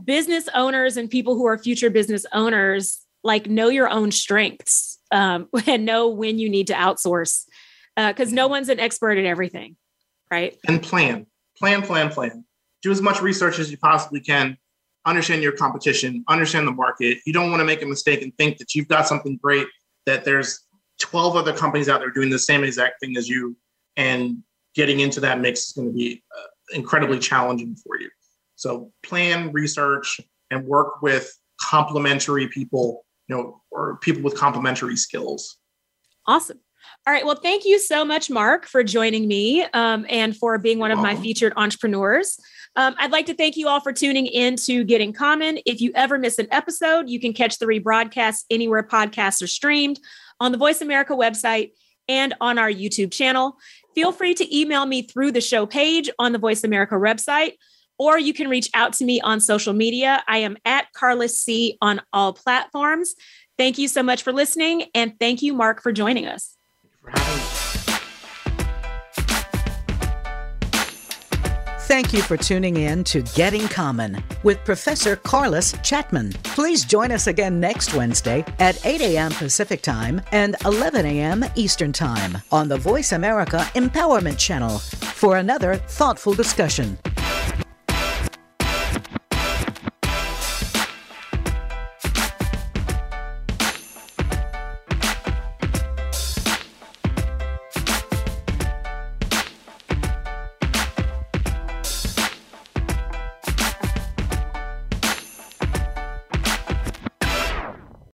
[0.04, 5.48] business owners and people who are future business owners, like know your own strengths um,
[5.66, 7.46] and know when you need to outsource
[7.96, 9.76] because uh, no one's an expert at everything,
[10.30, 10.56] right?
[10.66, 11.26] And plan,
[11.58, 12.44] plan, plan, plan.
[12.82, 14.56] Do as much research as you possibly can.
[15.04, 17.18] Understand your competition, understand the market.
[17.26, 19.66] You don't want to make a mistake and think that you've got something great,
[20.06, 20.60] that there's
[21.00, 23.56] 12 other companies out there doing the same exact thing as you.
[23.96, 28.08] And getting into that mix is going to be uh, incredibly challenging for you.
[28.54, 30.20] So plan, research,
[30.50, 35.58] and work with complementary people, you know, or people with complementary skills.
[36.26, 36.60] Awesome.
[37.04, 37.26] All right.
[37.26, 41.00] Well, thank you so much, Mark, for joining me um, and for being one of
[41.00, 42.38] my featured entrepreneurs.
[42.76, 45.62] Um, I'd like to thank you all for tuning in to Getting Candid.
[45.66, 49.98] If you ever miss an episode, you can catch the rebroadcast anywhere podcasts are streamed
[50.38, 51.72] on the Voice America website
[52.08, 53.56] and on our YouTube channel.
[53.96, 57.54] Feel free to email me through the show page on the Voice America website,
[57.98, 60.22] or you can reach out to me on social media.
[60.28, 63.14] I am at Carliss C on all platforms.
[63.58, 66.56] Thank you so much for listening, and thank you, Mark, for joining us.
[71.92, 76.32] Thank you for tuning in to Getting Candid with Professor Carliss Chatman.
[76.42, 79.30] Please join us again next Wednesday at 8 a.m.
[79.32, 81.44] Pacific Time and 11 a.m.
[81.54, 86.96] Eastern Time on the Voice America Empowerment Channel for another thoughtful discussion.